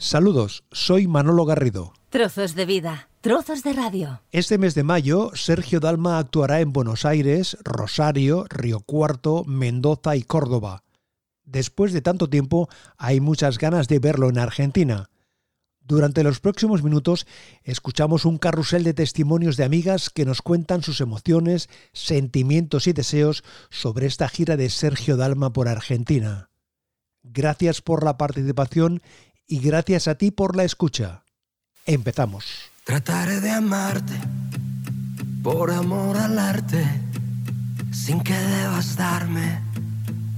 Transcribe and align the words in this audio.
Saludos, 0.00 0.62
soy 0.70 1.08
Manolo 1.08 1.44
Garrido. 1.44 1.92
Trozos 2.08 2.54
de 2.54 2.66
vida, 2.66 3.08
trozos 3.20 3.64
de 3.64 3.72
radio. 3.72 4.22
Este 4.30 4.56
mes 4.56 4.76
de 4.76 4.84
mayo, 4.84 5.32
Sergio 5.34 5.80
Dalma 5.80 6.20
actuará 6.20 6.60
en 6.60 6.72
Buenos 6.72 7.04
Aires, 7.04 7.58
Rosario, 7.64 8.46
Río 8.48 8.78
Cuarto, 8.78 9.42
Mendoza 9.44 10.14
y 10.14 10.22
Córdoba. 10.22 10.84
Después 11.44 11.92
de 11.92 12.00
tanto 12.00 12.30
tiempo, 12.30 12.68
hay 12.96 13.18
muchas 13.18 13.58
ganas 13.58 13.88
de 13.88 13.98
verlo 13.98 14.28
en 14.28 14.38
Argentina. 14.38 15.10
Durante 15.80 16.22
los 16.22 16.38
próximos 16.38 16.84
minutos 16.84 17.26
escuchamos 17.64 18.24
un 18.24 18.38
carrusel 18.38 18.84
de 18.84 18.94
testimonios 18.94 19.56
de 19.56 19.64
amigas 19.64 20.10
que 20.10 20.24
nos 20.24 20.42
cuentan 20.42 20.84
sus 20.84 21.00
emociones, 21.00 21.68
sentimientos 21.92 22.86
y 22.86 22.92
deseos 22.92 23.42
sobre 23.68 24.06
esta 24.06 24.28
gira 24.28 24.56
de 24.56 24.70
Sergio 24.70 25.16
Dalma 25.16 25.52
por 25.52 25.66
Argentina. 25.66 26.50
Gracias 27.24 27.82
por 27.82 28.04
la 28.04 28.16
participación 28.16 29.02
y 29.48 29.60
gracias 29.60 30.06
a 30.06 30.14
ti 30.14 30.30
por 30.30 30.54
la 30.54 30.64
escucha. 30.64 31.24
Empezamos. 31.86 32.44
Trataré 32.84 33.40
de 33.40 33.50
amarte 33.50 34.14
por 35.42 35.70
amor 35.70 36.16
al 36.18 36.38
arte, 36.38 36.84
sin 37.92 38.20
que 38.20 38.34
debas 38.34 38.96
darme 38.96 39.62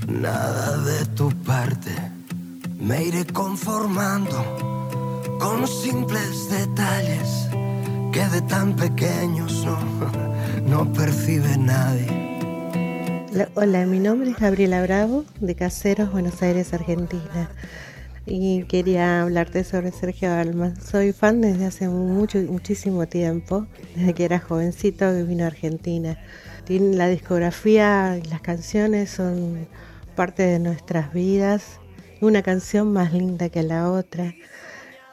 nada 0.06 0.78
de 0.78 1.04
tu 1.06 1.30
parte. 1.42 1.90
Me 2.78 3.04
iré 3.04 3.26
conformando 3.26 4.88
con 5.40 5.66
simples 5.66 6.48
detalles 6.48 7.48
que 8.12 8.24
de 8.26 8.42
tan 8.42 8.76
pequeños 8.76 9.64
no, 9.64 9.78
no 10.66 10.92
percibe 10.92 11.56
nadie. 11.58 12.30
Hola, 13.54 13.86
mi 13.86 14.00
nombre 14.00 14.30
es 14.30 14.38
Gabriela 14.38 14.82
Bravo, 14.82 15.24
de 15.40 15.54
Caseros, 15.54 16.10
Buenos 16.10 16.42
Aires, 16.42 16.72
Argentina. 16.72 17.50
Y 18.32 18.62
quería 18.62 19.22
hablarte 19.22 19.64
sobre 19.64 19.90
Sergio 19.90 20.32
Alma. 20.32 20.72
Soy 20.76 21.12
fan 21.12 21.40
desde 21.40 21.66
hace 21.66 21.88
mucho, 21.88 22.38
muchísimo 22.38 23.08
tiempo, 23.08 23.66
desde 23.96 24.14
que 24.14 24.24
era 24.24 24.38
jovencito 24.38 25.10
que 25.10 25.24
vino 25.24 25.42
a 25.42 25.48
Argentina. 25.48 26.16
La 26.68 27.08
discografía 27.08 28.20
y 28.22 28.28
las 28.28 28.40
canciones 28.40 29.10
son 29.10 29.66
parte 30.14 30.44
de 30.44 30.60
nuestras 30.60 31.12
vidas. 31.12 31.80
Una 32.20 32.42
canción 32.42 32.92
más 32.92 33.12
linda 33.12 33.48
que 33.48 33.64
la 33.64 33.90
otra 33.90 34.32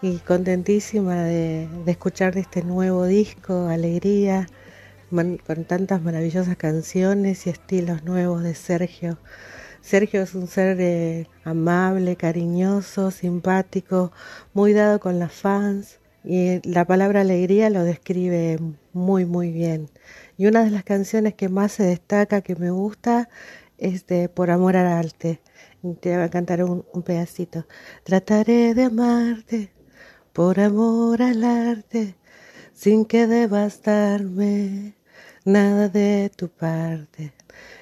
y 0.04 0.18
contentísima 0.20 1.24
de, 1.24 1.68
escuchar 1.88 2.38
este 2.38 2.62
nuevo 2.62 3.06
disco, 3.06 3.68
Alegría, 3.68 4.46
con 5.10 5.66
tantas 5.66 6.04
maravillosas 6.04 6.56
canciones 6.56 7.48
y 7.48 7.50
estilos 7.50 8.04
nuevos 8.04 8.44
de 8.44 8.54
Sergio. 8.54 9.18
Sergio 9.88 10.22
es 10.22 10.36
un 10.36 10.48
ser 10.48 10.82
eh, 10.82 11.30
amable, 11.46 12.18
cariñoso, 12.18 13.10
simpático, 13.10 14.12
muy 14.54 14.74
dado 14.74 15.00
con 15.00 15.18
las 15.18 15.32
fans 15.32 16.02
y 16.26 16.60
la 16.70 16.84
palabra 16.84 17.22
alegría 17.22 17.70
lo 17.70 17.86
describe 17.86 18.60
muy 18.92 19.24
muy 19.24 19.54
bien. 19.54 19.90
Y 20.38 20.48
una 20.48 20.66
de 20.66 20.72
las 20.72 20.84
canciones 20.84 21.36
que 21.36 21.48
más 21.48 21.72
se 21.72 21.84
destaca, 21.84 22.42
que 22.42 22.58
me 22.58 22.70
gusta, 22.70 23.30
es 23.78 24.06
de 24.08 24.28
Por 24.28 24.52
amor 24.52 24.76
al 24.76 24.88
arte. 24.88 25.40
Te 26.02 26.16
voy 26.16 26.26
a 26.26 26.30
cantar 26.30 26.66
un 26.66 26.84
pedacito. 27.06 27.66
Trataré 28.04 28.74
de 28.74 28.84
amarte 28.84 29.72
por 30.34 30.60
amor 30.60 31.22
al 31.22 31.46
arte, 31.46 32.16
sin 32.74 33.06
que 33.06 33.26
debas 33.26 33.82
darme 33.84 34.96
nada 35.46 35.88
de 35.88 36.30
tu 36.36 36.50
parte. 36.50 37.37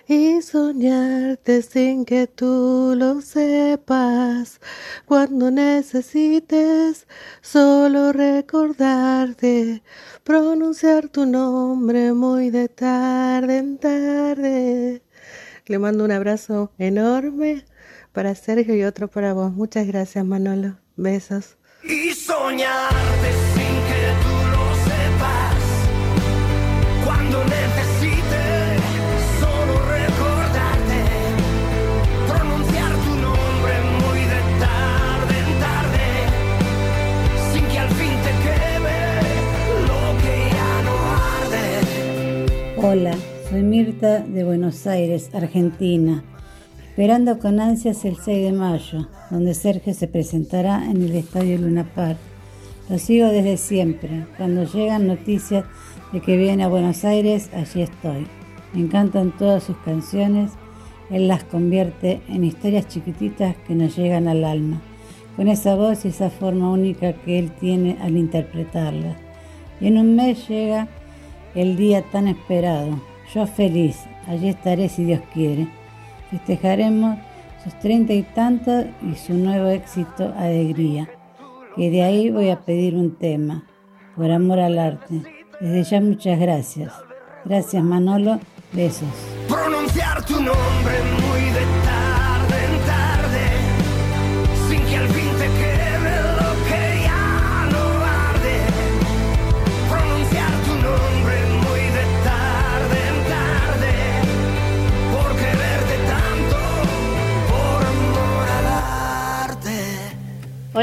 Y 0.07 0.41
soñarte 0.41 1.61
sin 1.63 2.05
que 2.05 2.27
tú 2.27 2.93
lo 2.95 3.21
sepas, 3.21 4.61
cuando 5.05 5.49
necesites 5.49 7.07
solo 7.41 8.13
recordarte, 8.13 9.81
pronunciar 10.23 11.09
tu 11.09 11.25
nombre 11.25 12.13
muy 12.13 12.51
de 12.51 12.69
tarde 12.69 13.57
en 13.57 13.77
tarde. 13.79 15.01
Le 15.65 15.79
mando 15.79 16.05
un 16.05 16.11
abrazo 16.11 16.71
enorme 16.77 17.65
para 18.13 18.35
Sergio 18.35 18.75
y 18.75 18.83
otro 18.83 19.07
para 19.07 19.33
vos. 19.33 19.51
Muchas 19.53 19.87
gracias 19.87 20.23
Manolo. 20.23 20.77
Besos 20.95 21.57
y 21.87 22.13
soñarte 22.13 23.44
Hola, 42.95 43.17
soy 43.49 43.61
Mirta 43.61 44.19
de 44.19 44.45
Buenos 44.45 44.87
Aires, 44.87 45.29
Argentina 45.33 46.23
esperando 46.87 47.39
con 47.39 47.59
ansias 47.59 48.05
el 48.05 48.15
6 48.15 48.45
de 48.45 48.51
mayo, 48.53 49.09
donde 49.29 49.53
Sergio 49.53 49.93
se 49.93 50.07
presentará 50.07 50.89
en 50.89 51.03
el 51.03 51.13
Estadio 51.13 51.57
Luna 51.57 51.83
Park. 51.93 52.17
Lo 52.87 52.97
sigo 52.97 53.27
desde 53.27 53.57
siempre. 53.57 54.25
Cuando 54.37 54.63
llegan 54.63 55.07
noticias 55.07 55.65
de 56.13 56.21
que 56.21 56.37
viene 56.37 56.63
a 56.63 56.69
Buenos 56.69 57.03
Aires, 57.03 57.49
allí 57.53 57.81
estoy. 57.81 58.27
Me 58.71 58.79
encantan 58.79 59.35
todas 59.37 59.63
sus 59.63 59.75
canciones. 59.79 60.53
Él 61.09 61.27
las 61.27 61.43
convierte 61.43 62.21
en 62.29 62.45
historias 62.45 62.87
chiquititas 62.87 63.57
que 63.67 63.75
nos 63.75 63.97
llegan 63.97 64.29
al 64.29 64.45
alma, 64.45 64.81
con 65.35 65.49
esa 65.49 65.75
voz 65.75 66.05
y 66.05 66.07
esa 66.07 66.29
forma 66.29 66.71
única 66.71 67.11
que 67.11 67.39
él 67.39 67.51
tiene 67.59 67.97
al 67.99 68.15
interpretarlas. 68.15 69.17
Y 69.81 69.87
en 69.87 69.97
un 69.97 70.15
mes 70.15 70.47
llega 70.47 70.87
el 71.55 71.77
día 71.77 72.03
tan 72.03 72.27
esperado. 72.27 72.99
Yo 73.33 73.47
feliz, 73.47 74.03
allí 74.27 74.49
estaré 74.49 74.89
si 74.89 75.05
Dios 75.05 75.21
quiere. 75.33 75.67
Festejaremos 76.29 77.17
sus 77.63 77.73
treinta 77.79 78.13
y 78.13 78.23
tantos 78.23 78.85
y 79.01 79.15
su 79.15 79.33
nuevo 79.33 79.69
éxito 79.69 80.33
Alegría. 80.37 81.09
Y 81.77 81.89
de 81.89 82.03
ahí 82.03 82.29
voy 82.29 82.49
a 82.49 82.61
pedir 82.61 82.95
un 82.95 83.15
tema, 83.15 83.63
por 84.15 84.31
amor 84.31 84.59
al 84.59 84.77
arte. 84.77 85.21
Desde 85.59 85.83
ya 85.83 86.01
muchas 86.01 86.39
gracias. 86.39 86.93
Gracias 87.45 87.83
Manolo, 87.83 88.39
besos. 88.73 89.09
Pronunciar 89.47 90.23
tu 90.25 90.35
nombre 90.35 90.95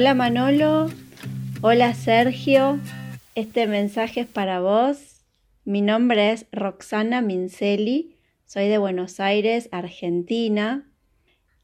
Hola 0.02 0.14
Manolo, 0.14 0.88
hola 1.60 1.94
Sergio, 1.94 2.80
este 3.36 3.68
mensaje 3.68 4.22
es 4.22 4.26
para 4.26 4.58
vos. 4.58 5.22
Mi 5.64 5.80
nombre 5.80 6.32
es 6.32 6.46
Roxana 6.50 7.22
Minceli, 7.22 8.16
soy 8.44 8.66
de 8.66 8.78
Buenos 8.78 9.20
Aires, 9.20 9.68
Argentina. 9.70 10.90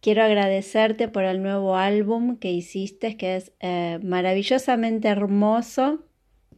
Quiero 0.01 0.23
agradecerte 0.23 1.09
por 1.09 1.25
el 1.25 1.43
nuevo 1.43 1.75
álbum 1.75 2.37
que 2.37 2.53
hiciste, 2.53 3.17
que 3.17 3.35
es 3.35 3.51
eh, 3.59 3.99
maravillosamente 4.05 5.09
hermoso. 5.09 6.05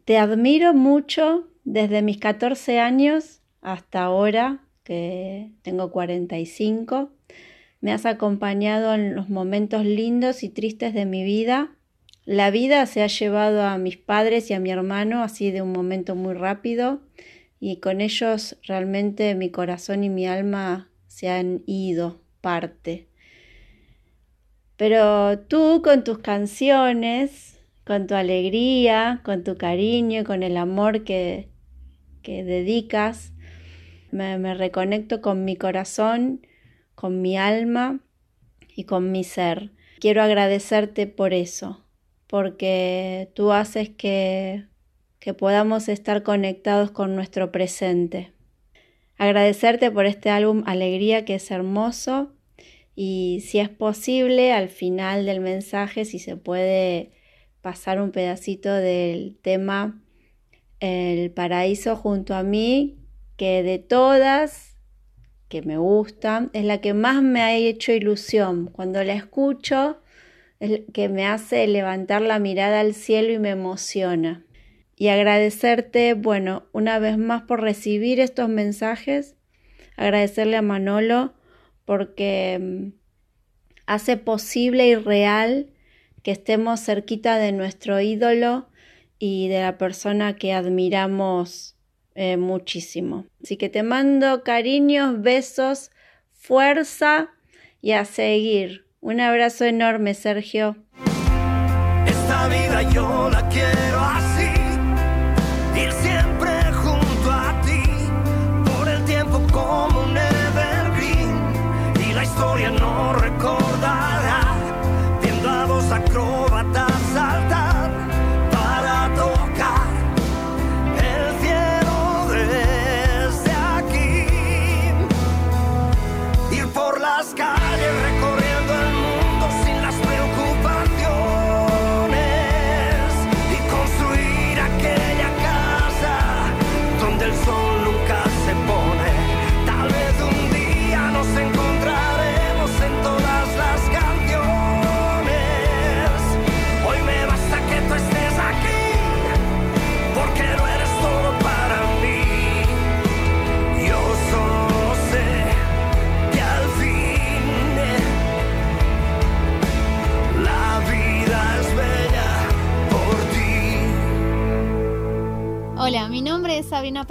Te 0.05 0.19
admiro 0.19 0.75
mucho 0.75 1.49
desde 1.65 2.03
mis 2.03 2.19
14 2.19 2.79
años 2.79 3.41
hasta 3.63 4.03
ahora, 4.03 4.67
que 4.85 5.53
tengo 5.63 5.91
45. 5.91 7.11
Me 7.81 7.93
has 7.93 8.05
acompañado 8.05 8.95
en 8.95 9.15
los 9.15 9.31
momentos 9.31 9.85
lindos 9.85 10.43
y 10.43 10.51
tristes 10.51 10.93
de 10.93 11.07
mi 11.07 11.25
vida. 11.25 11.71
La 12.27 12.51
vida 12.51 12.85
se 12.85 13.03
ha 13.03 13.07
llevado 13.07 13.63
a 13.63 13.79
mis 13.79 13.97
padres 13.97 14.51
y 14.51 14.55
a 14.55 14.61
mi 14.61 14.71
hermano 14.71 15.23
así 15.23 15.51
de 15.51 15.63
un 15.63 15.73
momento 15.73 16.15
muy 16.15 16.35
rápido 16.35 17.01
y 17.59 17.77
con 17.77 18.01
ellos 18.03 18.59
realmente 18.63 19.35
mi 19.35 19.51
corazón 19.51 20.05
y 20.05 20.11
mi 20.11 20.27
alma 20.27 20.89
se 21.07 21.31
han 21.31 21.63
ido 21.67 22.21
parte. 22.43 23.07
Pero 24.77 25.39
tú 25.41 25.83
con 25.83 26.05
tus 26.05 26.19
canciones, 26.19 27.61
con 27.85 28.07
tu 28.07 28.15
alegría, 28.15 29.21
con 29.25 29.43
tu 29.43 29.57
cariño, 29.57 30.25
con 30.25 30.43
el 30.43 30.57
amor 30.59 31.05
que, 31.05 31.49
que 32.23 32.45
dedicas, 32.45 33.33
me, 34.11 34.39
me 34.39 34.55
reconecto 34.55 35.21
con 35.21 35.45
mi 35.45 35.57
corazón 35.57 36.47
con 37.01 37.23
mi 37.23 37.39
alma 37.39 38.01
y 38.77 38.85
con 38.85 39.11
mi 39.11 39.25
ser. 39.25 39.71
Quiero 40.01 40.23
agradecerte 40.23 41.07
por 41.07 41.33
eso, 41.33 41.83
porque 42.27 43.31
tú 43.33 43.53
haces 43.53 43.89
que, 43.89 44.67
que 45.19 45.33
podamos 45.33 45.89
estar 45.89 46.23
conectados 46.23 46.91
con 46.91 47.17
nuestro 47.17 47.51
presente. 47.53 48.33
Agradecerte 49.17 49.91
por 49.91 50.05
este 50.05 50.29
álbum 50.29 50.63
Alegría 50.67 51.25
que 51.25 51.37
es 51.37 51.51
hermoso 51.51 52.35
y 52.95 53.43
si 53.47 53.61
es 53.61 53.71
posible 53.71 54.53
al 54.53 54.69
final 54.69 55.25
del 55.25 55.41
mensaje, 55.41 56.05
si 56.05 56.19
se 56.19 56.37
puede 56.37 57.13
pasar 57.63 57.99
un 58.03 58.11
pedacito 58.11 58.75
del 58.75 59.39
tema 59.41 60.03
El 60.81 61.31
paraíso 61.31 61.97
junto 61.97 62.35
a 62.35 62.43
mí, 62.43 62.99
que 63.39 63.63
de 63.63 63.79
todas 63.79 64.70
que 65.51 65.63
me 65.63 65.77
gustan, 65.77 66.49
es 66.53 66.65
la 66.65 66.81
que 66.81 66.95
más 66.95 67.23
me 67.23 67.43
ha 67.43 67.55
hecho 67.57 67.93
ilusión. 67.93 68.69
Cuando 68.69 69.03
la 69.03 69.15
escucho, 69.15 70.01
es 70.61 70.83
que 70.95 71.09
me 71.09 71.27
hace 71.27 71.67
levantar 71.67 72.23
la 72.23 72.39
mirada 72.39 72.81
al 72.81 72.95
cielo 72.95 73.33
y 73.33 73.41
me 73.41 73.51
emociona. 73.51 74.47
Y 74.97 75.09
agradecerte, 75.09 76.15
bueno, 76.15 76.69
una 76.73 77.01
vez 77.01 77.19
más 77.19 77.43
por 77.43 77.63
recibir 77.63 78.21
estos 78.21 78.49
mensajes, 78.49 79.35
agradecerle 79.97 80.57
a 80.57 80.63
Manolo 80.63 81.35
porque 81.85 82.59
mm, 82.61 82.93
hace 83.87 84.17
posible 84.17 84.87
y 84.87 84.95
real 84.95 85.73
que 86.23 86.31
estemos 86.31 86.81
cerquita 86.81 87.39
de 87.39 87.51
nuestro 87.51 88.01
ídolo 88.01 88.69
y 89.19 89.49
de 89.49 89.63
la 89.63 89.79
persona 89.79 90.37
que 90.37 90.53
admiramos 90.53 91.77
eh, 92.21 92.37
muchísimo. 92.37 93.25
Así 93.43 93.57
que 93.57 93.71
te 93.71 93.83
mando 93.83 94.45
cariños, 94.45 95.23
besos, 95.23 95.91
fuerza 96.33 97.31
y 97.81 97.93
a 97.93 98.05
seguir. 98.05 98.85
Un 99.01 99.21
abrazo 99.21 99.65
enorme, 99.65 100.13
Sergio. 100.13 100.77
Esta 102.07 102.47
vida 102.49 102.83
yo 102.93 103.31
la 103.31 103.49
quiero 103.49 104.20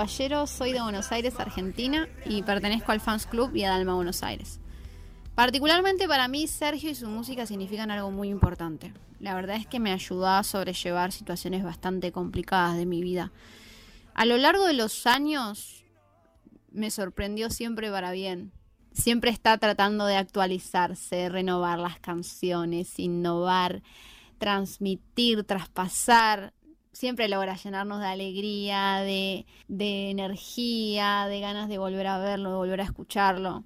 Soy 0.08 0.72
de 0.72 0.82
Buenos 0.82 1.12
Aires, 1.12 1.42
Argentina, 1.42 2.08
y 2.26 2.42
pertenezco 2.42 2.94
al 2.94 3.02
Fans 3.02 3.26
Club 3.26 3.52
Vía 3.52 3.70
Dalma 3.70 3.96
Buenos 3.96 4.24
Aires. 4.24 4.62
Particularmente 5.36 6.08
para 6.08 6.30
mí, 6.30 6.48
Sergio 6.48 6.90
y 6.90 6.96
su 6.96 7.08
música 7.08 7.46
significan 7.46 7.92
algo 7.92 8.10
muy 8.10 8.30
importante. 8.30 8.94
La 9.20 9.36
verdad 9.36 9.58
es 9.58 9.68
que 9.68 9.82
me 9.82 9.92
ayudó 9.92 10.28
a 10.28 10.44
sobrellevar 10.44 11.12
situaciones 11.12 11.66
bastante 11.66 12.14
complicadas 12.14 12.78
de 12.78 12.86
mi 12.86 13.02
vida. 13.02 13.34
A 14.14 14.24
lo 14.24 14.38
largo 14.38 14.66
de 14.66 14.74
los 14.74 15.06
años, 15.06 15.84
me 16.72 16.92
sorprendió 16.92 17.50
siempre 17.50 17.92
para 17.92 18.12
bien. 18.12 18.54
Siempre 18.94 19.32
está 19.32 19.58
tratando 19.58 20.06
de 20.06 20.16
actualizarse, 20.16 21.28
renovar 21.28 21.78
las 21.78 22.00
canciones, 22.00 22.98
innovar, 23.00 23.84
transmitir, 24.38 25.44
traspasar. 25.44 26.54
Siempre 26.92 27.30
logra 27.30 27.56
llenarnos 27.56 28.00
de 28.00 28.08
alegría, 28.08 28.98
de, 29.00 29.46
de 29.68 30.10
energía, 30.10 31.28
de 31.28 31.40
ganas 31.40 31.70
de 31.70 31.78
volver 31.78 32.08
a 32.08 32.18
verlo, 32.18 32.50
de 32.50 32.56
volver 32.56 32.82
a 32.82 32.86
escucharlo. 32.86 33.64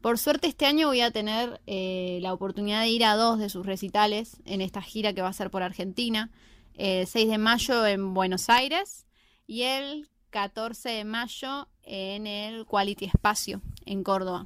Por 0.00 0.18
suerte 0.18 0.46
este 0.46 0.66
año 0.66 0.86
voy 0.86 1.00
a 1.00 1.10
tener 1.10 1.60
eh, 1.66 2.20
la 2.22 2.32
oportunidad 2.32 2.82
de 2.82 2.88
ir 2.90 3.04
a 3.04 3.16
dos 3.16 3.38
de 3.38 3.48
sus 3.48 3.66
recitales 3.66 4.36
en 4.44 4.60
esta 4.60 4.80
gira 4.80 5.12
que 5.12 5.22
va 5.22 5.28
a 5.28 5.32
ser 5.32 5.50
por 5.50 5.62
Argentina. 5.62 6.30
El 6.74 7.06
6 7.06 7.28
de 7.28 7.38
mayo 7.38 7.86
en 7.86 8.14
Buenos 8.14 8.48
Aires 8.48 9.06
y 9.46 9.62
el 9.62 10.08
14 10.30 10.90
de 10.90 11.04
mayo 11.04 11.68
en 11.82 12.26
el 12.26 12.66
Quality 12.66 13.06
Espacio 13.06 13.62
en 13.84 14.04
Córdoba. 14.04 14.44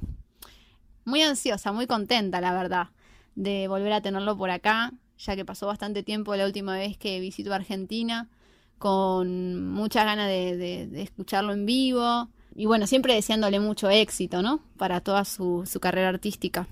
Muy 1.05 1.21
ansiosa, 1.21 1.71
muy 1.71 1.87
contenta, 1.87 2.41
la 2.41 2.53
verdad, 2.53 2.87
de 3.35 3.67
volver 3.67 3.93
a 3.93 4.01
tenerlo 4.01 4.37
por 4.37 4.49
acá, 4.49 4.93
ya 5.25 5.35
que 5.35 5.45
pasó 5.45 5.67
bastante 5.67 6.03
tiempo 6.03 6.35
la 6.35 6.45
última 6.45 6.75
vez 6.75 6.97
que 6.97 7.19
visito 7.19 7.53
Argentina, 7.53 8.29
con 8.77 9.67
muchas 9.69 10.05
ganas 10.05 10.27
de, 10.27 10.89
escucharlo 11.01 11.53
en 11.53 11.65
vivo. 11.65 12.29
Y 12.55 12.65
bueno, 12.65 12.87
siempre 12.87 13.13
deseándole 13.13 13.59
mucho 13.59 13.89
éxito, 13.89 14.41
¿no? 14.41 14.63
Para 14.77 15.01
toda 15.01 15.23
su, 15.23 15.63
su 15.71 15.79
carrera 15.79 16.09
artística. 16.09 16.67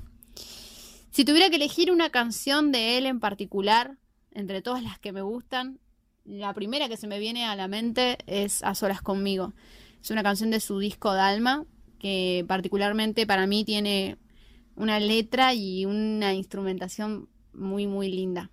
Si 1.12 1.24
tuviera 1.24 1.50
que 1.50 1.56
elegir 1.56 1.92
una 1.92 2.10
canción 2.10 2.72
de 2.72 2.98
él 2.98 3.06
en 3.06 3.20
particular, 3.20 3.98
entre 4.32 4.62
todas 4.62 4.84
las 4.84 5.00
que 5.00 5.12
me 5.12 5.22
gustan, 5.22 5.80
la 6.26 6.54
primera 6.54 6.90
que 6.90 6.98
se 6.98 7.08
me 7.08 7.20
viene 7.20 7.46
a 7.46 7.56
la 7.56 7.68
mente 7.68 8.18
es 8.28 8.64
A 8.64 8.76
Solas 8.76 9.02
conmigo. 9.02 9.54
Es 10.02 10.12
una 10.12 10.24
canción 10.24 10.50
de 10.50 10.60
su 10.60 10.80
disco 10.80 11.14
Dalma, 11.14 11.66
que 12.00 12.46
particularmente 12.48 13.26
para 13.26 13.48
mí 13.48 13.64
tiene 13.66 14.18
una 14.76 15.00
letra 15.00 15.54
y 15.54 15.86
una 15.86 16.34
instrumentación 16.34 17.30
muy, 17.54 17.88
muy 17.88 18.10
linda. 18.10 18.50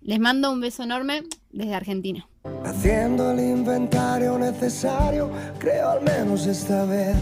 Les 0.00 0.20
mando 0.20 0.52
un 0.52 0.60
beso 0.60 0.82
enorme 0.82 1.24
desde 1.50 1.74
Argentina. 1.74 2.28
Haciendo 2.64 3.32
el 3.32 3.40
inventario 3.40 4.38
necesario, 4.38 5.30
creo 5.58 5.90
al 5.90 6.02
menos 6.02 6.46
esta 6.46 6.84
vez. 6.84 7.16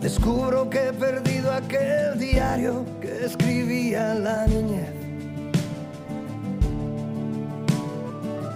Descubro 0.00 0.68
que 0.68 0.88
he 0.88 0.92
perdido 0.92 1.50
aquel 1.50 2.18
diario 2.18 2.84
que 3.00 3.24
escribía 3.24 4.14
la 4.14 4.46
niñez. 4.46 4.90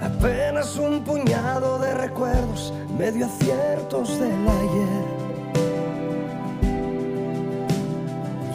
Apenas 0.02 0.76
un 0.76 1.05
puñado 1.05 1.78
de 1.78 1.95
recuerdos, 1.95 2.73
medio 2.99 3.26
aciertos 3.26 4.19
del 4.21 4.33
ayer. 4.49 5.28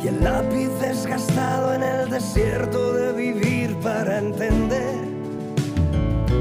Y 0.03 0.09
el 0.09 0.21
lápiz 0.21 0.67
desgastado 0.81 1.73
en 1.75 1.81
el 1.81 2.09
desierto 2.09 2.91
de 2.91 3.13
vivir 3.13 3.73
para 3.77 4.17
entender. 4.17 4.95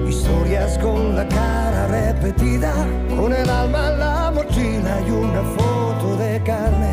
Historias 0.09 0.77
con 0.79 1.15
la 1.15 1.29
cara 1.29 1.87
repetida, 1.87 2.73
con 3.17 3.33
el 3.33 3.49
alma 3.49 3.91
la 3.91 4.33
mochila 4.33 5.01
y 5.07 5.11
una 5.13 5.43
foto 5.43 6.17
de 6.17 6.43
carne. 6.43 6.93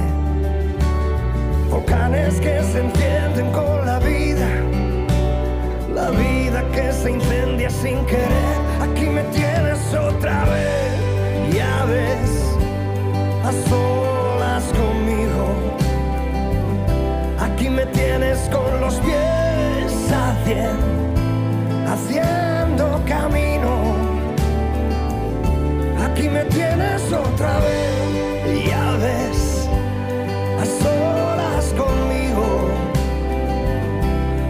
Volcanes 1.72 2.40
que 2.40 2.62
se 2.62 2.82
encienden 2.82 3.52
con 3.52 3.86
la 3.88 3.98
vida, 3.98 4.48
la 5.96 6.12
vida 6.12 6.64
que 6.72 6.94
se 6.94 7.12
incendia 7.14 7.72
sin 7.72 8.06
querer. 8.06 8.58
Aquí 8.80 9.08
me 9.08 9.24
tienes 9.34 9.80
otra 9.96 10.46
vez, 10.46 11.52
ya 11.52 11.86
ves, 11.86 12.44
a 13.44 13.52
solas 13.68 14.64
conmigo. 14.66 15.79
Aquí 17.60 17.70
me 17.70 17.86
tienes 17.88 18.50
con 18.54 18.80
los 18.80 18.96
pies 19.02 20.12
a 20.14 20.34
cien, 20.46 20.78
haciendo 21.86 23.04
camino. 23.06 23.98
Aquí 26.06 26.30
me 26.30 26.46
tienes 26.46 27.12
otra 27.12 27.60
vez, 27.60 28.66
ya 28.66 28.96
ves, 29.04 29.68
a 30.62 30.66
solas 30.82 31.74
conmigo. 31.74 32.70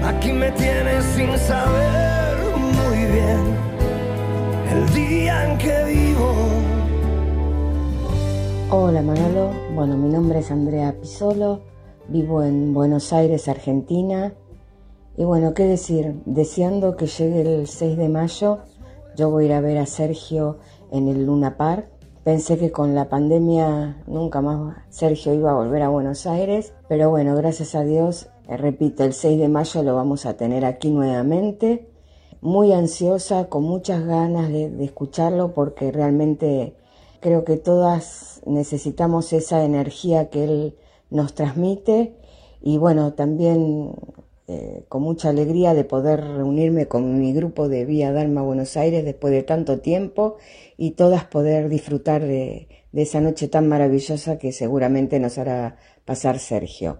Aquí 0.05 0.31
me 0.31 0.51
tienes 0.51 1.03
sin 1.05 1.35
saber 1.35 2.37
muy 2.53 3.05
bien 3.05 3.55
el 4.71 4.93
día 4.93 5.51
en 5.51 5.57
que 5.57 5.83
vivo. 5.85 6.31
Hola 8.69 9.01
Manolo, 9.01 9.49
bueno 9.73 9.97
mi 9.97 10.09
nombre 10.09 10.37
es 10.39 10.51
Andrea 10.51 10.93
Pisolo, 11.01 11.68
vivo 12.09 12.43
en 12.43 12.73
Buenos 12.73 13.13
Aires, 13.13 13.47
Argentina. 13.47 14.33
Y 15.17 15.23
bueno, 15.23 15.53
qué 15.53 15.65
decir, 15.65 16.21
deseando 16.25 16.95
que 16.95 17.07
llegue 17.07 17.41
el 17.41 17.67
6 17.67 17.97
de 17.97 18.09
mayo, 18.09 18.59
yo 19.15 19.29
voy 19.29 19.43
a 19.43 19.47
ir 19.47 19.53
a 19.53 19.61
ver 19.61 19.77
a 19.77 19.85
Sergio 19.85 20.57
en 20.91 21.07
el 21.07 21.25
Luna 21.25 21.57
Park. 21.57 21.87
Pensé 22.23 22.57
que 22.57 22.71
con 22.71 22.95
la 22.95 23.09
pandemia 23.09 24.01
nunca 24.07 24.41
más 24.41 24.77
Sergio 24.89 25.33
iba 25.33 25.51
a 25.51 25.55
volver 25.55 25.81
a 25.83 25.89
Buenos 25.89 26.25
Aires, 26.25 26.73
pero 26.87 27.09
bueno, 27.09 27.35
gracias 27.35 27.75
a 27.75 27.83
Dios, 27.83 28.29
eh, 28.47 28.57
repito, 28.57 29.03
el 29.03 29.13
6 29.13 29.39
de 29.39 29.47
mayo 29.47 29.83
lo 29.83 29.95
vamos 29.95 30.25
a 30.25 30.35
tener 30.35 30.65
aquí 30.65 30.89
nuevamente. 30.89 31.89
Muy 32.41 32.71
ansiosa, 32.71 33.49
con 33.49 33.63
muchas 33.63 34.05
ganas 34.05 34.49
de, 34.49 34.69
de 34.69 34.85
escucharlo 34.85 35.53
porque 35.53 35.91
realmente 35.91 36.75
creo 37.19 37.43
que 37.43 37.57
todas 37.57 38.41
necesitamos 38.45 39.33
esa 39.33 39.63
energía 39.63 40.29
que 40.29 40.43
él 40.45 40.75
nos 41.09 41.33
transmite 41.33 42.15
y 42.61 42.77
bueno, 42.77 43.13
también 43.13 43.93
eh, 44.47 44.83
con 44.89 45.03
mucha 45.03 45.29
alegría 45.29 45.73
de 45.73 45.83
poder 45.83 46.21
reunirme 46.21 46.87
con 46.87 47.19
mi 47.19 47.33
grupo 47.33 47.69
de 47.69 47.85
Vía 47.85 48.11
Dalma 48.11 48.41
Buenos 48.41 48.75
Aires 48.77 49.05
después 49.05 49.31
de 49.31 49.43
tanto 49.43 49.79
tiempo 49.79 50.37
y 50.75 50.91
todas 50.91 51.25
poder 51.25 51.69
disfrutar 51.69 52.23
de, 52.23 52.67
esa 52.93 53.21
noche 53.21 53.47
tan 53.47 53.67
maravillosa 53.67 54.39
que 54.39 54.51
seguramente 54.51 55.19
nos 55.19 55.37
hará 55.37 55.77
pasar 56.03 56.39
Sergio. 56.39 56.99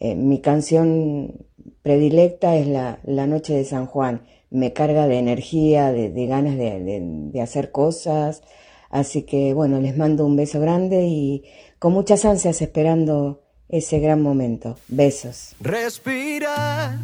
Eh, 0.00 0.14
mi 0.14 0.40
canción 0.40 1.46
predilecta 1.82 2.56
es 2.56 2.66
la, 2.66 3.26
Noche 3.26 3.54
de 3.54 3.64
San 3.64 3.86
Juan. 3.86 4.22
Me 4.50 4.72
carga 4.72 5.06
de 5.06 5.18
energía, 5.18 5.92
de, 5.92 6.26
ganas 6.26 6.56
de 6.56 7.40
hacer 7.42 7.70
cosas. 7.70 8.42
Así 8.90 9.22
que 9.22 9.54
bueno, 9.54 9.80
les 9.80 9.96
mando 9.96 10.24
un 10.24 10.36
beso 10.36 10.60
grande 10.60 11.06
y 11.06 11.44
con 11.78 11.92
muchas 11.92 12.24
ansias 12.24 12.62
esperando 12.62 13.42
ese 13.68 13.98
gran 13.98 14.22
momento. 14.22 14.78
Besos. 14.88 15.54
Respirar 15.60 16.98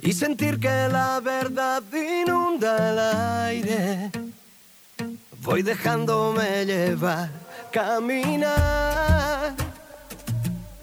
y 0.00 0.12
sentir 0.12 0.60
que 0.60 0.68
la 0.68 1.20
verdad 1.20 1.82
inunda 1.92 2.90
el 2.90 2.98
aire. 3.46 4.10
Voy 5.42 5.62
dejándome 5.62 6.64
llevar, 6.64 7.30
caminar. 7.72 9.54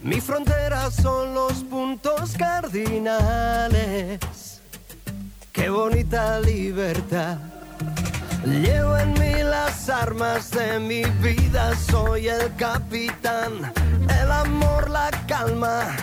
Mi 0.01 0.19
frontera 0.22 0.91
son 0.91 1.34
los 1.34 1.63
puntos 1.63 2.36
cardinales. 2.38 4.19
Qué 5.51 5.69
bonita 5.69 6.39
libertad 6.41 7.55
Llevo 8.46 8.96
en 8.98 9.14
mí 9.14 9.42
las 9.44 9.90
armas 9.90 10.52
de 10.52 10.78
mi 10.78 11.02
vida, 11.24 11.75
soy 11.75 12.28
el 12.28 12.56
capitán, 12.56 13.74
el 14.22 14.32
amor, 14.32 14.92
la 14.92 15.10
calma 15.28 15.98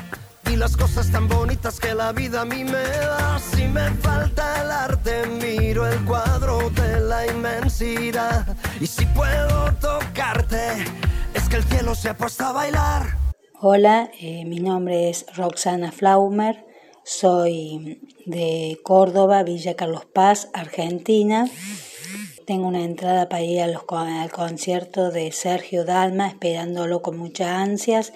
y 0.51 0.57
las 0.57 0.77
cosas 0.77 1.09
tan 1.13 1.29
bonitas 1.29 1.79
que 1.79 1.95
la 1.95 2.11
vida 2.11 2.41
a 2.41 2.45
mí 2.45 2.65
me 2.65 2.83
da. 2.83 3.39
Si 3.39 3.65
me 3.69 3.89
falta 3.91 4.61
el 4.61 4.73
arte, 4.73 5.25
miro 5.41 5.87
el 5.87 6.05
cuadro 6.05 6.69
de 6.71 6.99
la 6.99 7.29
inmensidad 7.29 8.57
y 8.81 8.89
si 8.89 9.07
puedo 9.07 9.73
tocarte, 9.75 10.85
es 11.35 11.49
que 11.49 11.57
el 11.57 11.65
cielo 11.65 11.95
se 11.95 12.09
ha 12.09 12.17
puesto 12.17 12.45
a 12.45 12.53
bailar. 12.53 13.19
Hola, 13.61 14.11
eh, 14.21 14.45
mi 14.47 14.59
nombre 14.59 15.11
es 15.11 15.27
Roxana 15.37 15.93
Flaumer, 15.93 16.67
soy 17.05 18.01
de 18.27 18.81
Córdoba, 18.83 19.45
Villa 19.45 19.75
Carlos 19.75 20.07
Paz, 20.07 20.49
Argentina. 20.53 21.49
Tengo 22.47 22.67
una 22.67 22.85
entrada 22.85 23.29
para 23.29 23.43
ir 23.43 23.61
al 23.61 24.31
concierto 24.31 25.11
de 25.11 25.31
Sergio 25.33 25.85
Dalma, 25.85 26.29
esperándolo 26.29 27.03
con 27.03 27.17
muchas 27.17 27.49
ansias, 27.49 28.13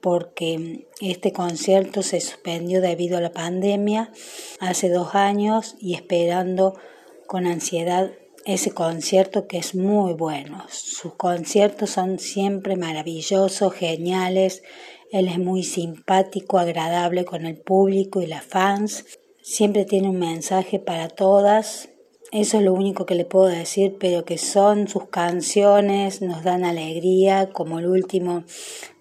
porque 0.00 0.86
este 1.00 1.32
concierto 1.32 2.02
se 2.02 2.20
suspendió 2.20 2.80
debido 2.80 3.18
a 3.18 3.20
la 3.20 3.32
pandemia 3.32 4.12
hace 4.60 4.88
dos 4.88 5.14
años 5.14 5.76
y 5.80 5.94
esperando 5.94 6.78
con 7.26 7.46
ansiedad 7.46 8.12
ese 8.46 8.70
concierto 8.70 9.46
que 9.46 9.58
es 9.58 9.74
muy 9.74 10.14
bueno. 10.14 10.64
Sus 10.70 11.14
conciertos 11.14 11.90
son 11.90 12.18
siempre 12.18 12.76
maravillosos, 12.76 13.74
geniales. 13.74 14.62
Él 15.10 15.28
es 15.28 15.38
muy 15.38 15.62
simpático, 15.62 16.58
agradable 16.58 17.24
con 17.24 17.44
el 17.44 17.58
público 17.58 18.22
y 18.22 18.26
las 18.26 18.44
fans. 18.44 19.04
Siempre 19.42 19.84
tiene 19.84 20.08
un 20.08 20.18
mensaje 20.18 20.78
para 20.78 21.08
todas 21.08 21.90
eso 22.30 22.58
es 22.58 22.64
lo 22.64 22.74
único 22.74 23.06
que 23.06 23.14
le 23.14 23.24
puedo 23.24 23.46
decir, 23.46 23.96
pero 23.98 24.24
que 24.24 24.38
son 24.38 24.88
sus 24.88 25.08
canciones, 25.08 26.20
nos 26.22 26.44
dan 26.44 26.64
alegría, 26.64 27.50
como 27.50 27.78
el 27.78 27.86
último 27.86 28.44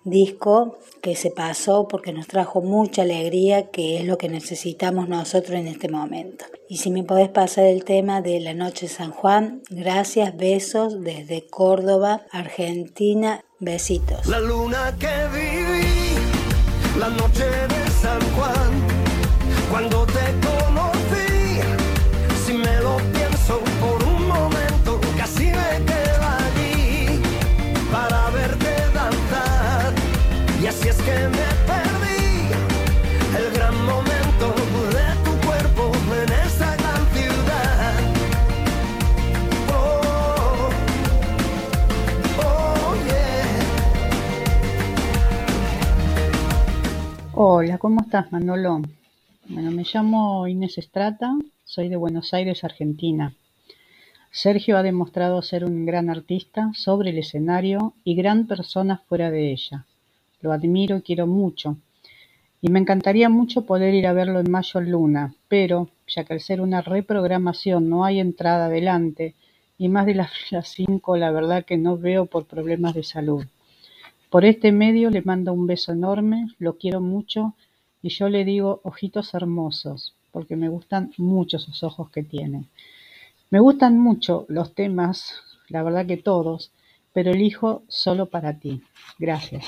disco 0.04 0.78
que 1.02 1.16
se 1.16 1.32
pasó 1.32 1.88
porque 1.88 2.14
nos 2.14 2.28
trajo 2.28 2.62
mucha 2.62 3.02
alegría, 3.04 3.70
que 3.70 3.98
es 3.98 4.06
lo 4.06 4.18
que 4.18 4.30
necesitamos 4.30 5.08
nosotros 5.10 5.58
en 5.60 5.68
este 5.68 5.90
momento. 5.90 6.46
Y 6.70 6.78
si 6.78 6.90
me 6.90 7.04
podés 7.04 7.30
pasar 7.30 7.66
el 7.66 7.84
tema 7.84 8.22
de 8.22 8.40
la 8.40 8.54
noche 8.54 8.88
de 8.88 8.94
San 8.94 9.12
Juan, 9.12 9.62
gracias, 9.70 10.36
besos 10.36 11.02
desde 11.02 11.46
Córdoba, 11.48 12.26
Argentina, 12.32 13.44
besitos. 13.60 14.26
La 14.28 14.40
luna 14.40 14.96
que 15.00 15.08
viví, 15.34 17.00
la 17.00 17.10
noche 17.10 17.46
de 17.46 17.92
San 18.02 18.22
Juan, 18.36 18.87
Hola, 47.40 47.78
¿cómo 47.78 48.02
estás 48.02 48.32
Manolo? 48.32 48.82
Bueno, 49.48 49.70
me 49.70 49.84
llamo 49.84 50.48
Inés 50.48 50.80
Estrata 50.80 51.38
soy 51.66 51.88
de 51.88 51.96
Buenos 51.96 52.34
Aires, 52.34 52.64
Argentina. 52.64 53.32
Sergio 54.32 54.76
ha 54.76 54.82
demostrado 54.82 55.44
ser 55.44 55.64
un 55.64 55.86
gran 55.86 56.10
artista 56.10 56.72
sobre 56.74 57.12
el 57.12 57.20
escenario 57.20 57.94
y 58.04 58.16
gran 58.16 58.48
persona 58.48 59.04
fuera 59.08 59.30
de 59.30 59.52
ella. 59.52 59.86
Lo 60.42 60.52
admiro 60.52 60.98
y 60.98 61.02
quiero 61.04 61.28
mucho. 61.28 61.78
Y 62.60 62.70
me 62.70 62.80
encantaría 62.80 63.30
mucho 63.30 63.68
poder 63.68 63.94
ir 63.94 64.08
a 64.08 64.14
verlo 64.14 64.40
en 64.40 64.50
mayo 64.50 64.80
en 64.80 64.90
Luna, 64.90 65.36
pero, 65.48 65.90
ya 66.08 66.24
que 66.24 66.34
al 66.34 66.40
ser 66.40 66.60
una 66.60 66.82
reprogramación 66.82 67.88
no 67.88 68.04
hay 68.04 68.20
entrada 68.20 68.66
adelante, 68.66 69.36
y 69.78 69.90
más 69.90 70.08
de 70.08 70.16
las 70.16 70.32
5 70.64 71.18
la 71.18 71.30
verdad 71.30 71.66
que 71.66 71.78
no 71.78 72.00
veo 72.00 72.26
por 72.26 72.46
problemas 72.48 72.96
de 72.96 73.04
salud. 73.04 73.46
Por 74.30 74.44
este 74.44 74.74
medio 74.74 75.10
le 75.10 75.22
mando 75.22 75.54
un 75.54 75.68
beso 75.68 75.94
enorme, 75.94 76.48
lo 76.60 76.78
quiero 76.78 77.00
mucho, 77.00 77.54
y 78.02 78.10
yo 78.10 78.28
le 78.28 78.44
digo 78.44 78.82
ojitos 78.84 79.34
hermosos, 79.34 80.16
porque 80.32 80.58
me 80.58 80.68
gustan 80.68 81.14
mucho 81.18 81.60
sus 81.60 81.82
ojos 81.84 82.10
que 82.10 82.24
tiene. 82.24 82.66
Me 83.50 83.62
gustan 83.62 83.98
mucho 83.98 84.46
los 84.50 84.76
temas, 84.76 85.36
la 85.70 85.82
verdad 85.82 86.06
que 86.06 86.18
todos, 86.18 86.72
pero 87.14 87.32
elijo 87.32 87.84
solo 87.88 88.26
para 88.26 88.60
ti. 88.60 88.82
Gracias. 89.18 89.64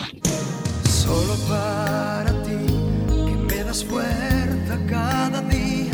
Solo 0.83 1.35
para 1.47 2.43
ti, 2.43 2.65
que 3.07 3.37
me 3.37 3.63
das 3.63 3.85
fuerza 3.85 4.77
cada 4.89 5.41
día, 5.43 5.93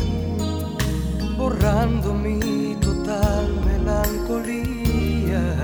borrando 1.38 2.16
mi 2.16 2.76
total 2.82 3.62
melancolía. 3.64 5.56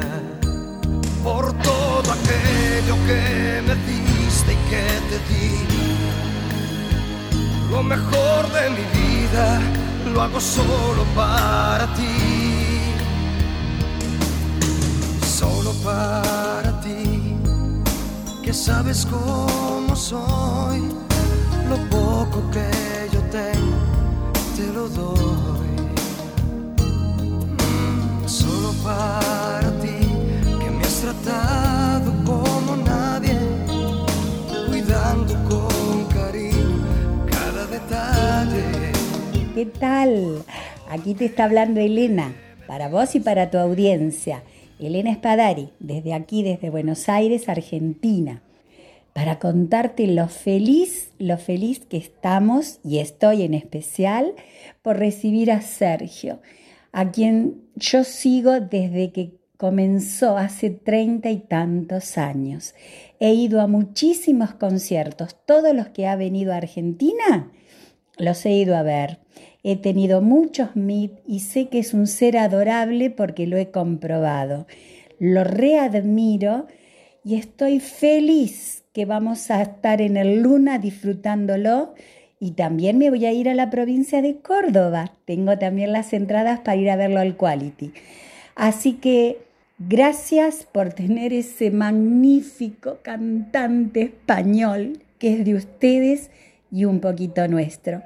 Por 1.23 1.51
todo 1.63 1.80
aquello 2.13 2.95
que 3.07 3.61
me 3.67 3.75
diste 3.85 4.53
y 4.53 4.69
que 4.69 4.85
te 5.09 5.33
di 5.33 6.01
lo 7.71 7.81
mejor 7.83 8.51
de 8.51 8.69
mi 8.69 8.85
vida 8.99 9.61
lo 10.13 10.21
hago 10.21 10.41
solo 10.41 11.03
para 11.15 11.87
ti. 11.95 12.81
Solo 15.25 15.71
para 15.83 16.81
ti, 16.81 17.35
que 18.43 18.53
sabes 18.53 19.07
cómo 19.09 19.95
soy. 19.95 20.81
Lo 21.69 21.77
poco 21.89 22.43
que 22.51 22.69
yo 23.13 23.21
tengo, 23.31 23.77
te 24.57 24.67
lo 24.73 24.89
doy. 24.89 25.71
Mm, 27.57 28.27
solo 28.27 28.73
para 28.83 29.70
como 32.25 32.77
nadie, 32.77 33.37
cuidando 34.69 35.33
con 35.49 35.71
¿Qué 39.53 39.65
tal? 39.65 40.43
Aquí 40.89 41.13
te 41.13 41.25
está 41.25 41.43
hablando 41.43 41.81
Elena, 41.81 42.33
para 42.65 42.87
vos 42.87 43.13
y 43.15 43.19
para 43.19 43.51
tu 43.51 43.57
audiencia. 43.57 44.43
Elena 44.79 45.11
Espadari, 45.11 45.69
desde 45.79 46.13
aquí, 46.13 46.41
desde 46.41 46.69
Buenos 46.69 47.09
Aires, 47.09 47.49
Argentina, 47.49 48.41
para 49.13 49.37
contarte 49.37 50.07
lo 50.07 50.29
feliz, 50.29 51.11
lo 51.19 51.37
feliz 51.37 51.81
que 51.81 51.97
estamos 51.97 52.79
y 52.83 52.99
estoy 52.99 53.43
en 53.43 53.53
especial 53.53 54.33
por 54.81 54.97
recibir 54.97 55.51
a 55.51 55.61
Sergio, 55.61 56.39
a 56.93 57.11
quien 57.11 57.61
yo 57.75 58.03
sigo 58.03 58.61
desde 58.61 59.11
que 59.11 59.40
comenzó 59.61 60.39
hace 60.39 60.71
treinta 60.71 61.29
y 61.29 61.37
tantos 61.37 62.17
años. 62.17 62.73
He 63.19 63.35
ido 63.35 63.61
a 63.61 63.67
muchísimos 63.67 64.55
conciertos. 64.55 65.35
Todos 65.45 65.75
los 65.75 65.89
que 65.89 66.07
ha 66.07 66.15
venido 66.15 66.51
a 66.51 66.55
Argentina 66.55 67.51
los 68.17 68.43
he 68.47 68.53
ido 68.53 68.75
a 68.75 68.81
ver. 68.81 69.19
He 69.61 69.75
tenido 69.75 70.23
muchos 70.23 70.75
mit 70.75 71.11
y 71.27 71.41
sé 71.41 71.69
que 71.69 71.77
es 71.77 71.93
un 71.93 72.07
ser 72.07 72.39
adorable 72.39 73.11
porque 73.11 73.45
lo 73.45 73.55
he 73.55 73.69
comprobado. 73.69 74.65
Lo 75.19 75.43
readmiro 75.43 76.65
y 77.23 77.35
estoy 77.35 77.79
feliz 77.79 78.83
que 78.93 79.05
vamos 79.05 79.51
a 79.51 79.61
estar 79.61 80.01
en 80.01 80.17
el 80.17 80.41
Luna 80.41 80.79
disfrutándolo 80.79 81.93
y 82.39 82.53
también 82.53 82.97
me 82.97 83.11
voy 83.11 83.27
a 83.27 83.31
ir 83.31 83.47
a 83.47 83.53
la 83.53 83.69
provincia 83.69 84.23
de 84.23 84.39
Córdoba. 84.39 85.13
Tengo 85.25 85.59
también 85.59 85.91
las 85.91 86.13
entradas 86.13 86.61
para 86.61 86.77
ir 86.77 86.89
a 86.89 86.95
verlo 86.95 87.19
al 87.19 87.37
Quality. 87.37 87.93
Así 88.55 88.93
que 88.93 89.50
gracias 89.89 90.67
por 90.71 90.93
tener 90.93 91.33
ese 91.33 91.71
magnífico 91.71 92.99
cantante 93.01 94.01
español 94.03 94.99
que 95.19 95.33
es 95.33 95.45
de 95.45 95.55
ustedes 95.55 96.29
y 96.71 96.85
un 96.85 96.99
poquito 96.99 97.47
nuestro. 97.47 98.01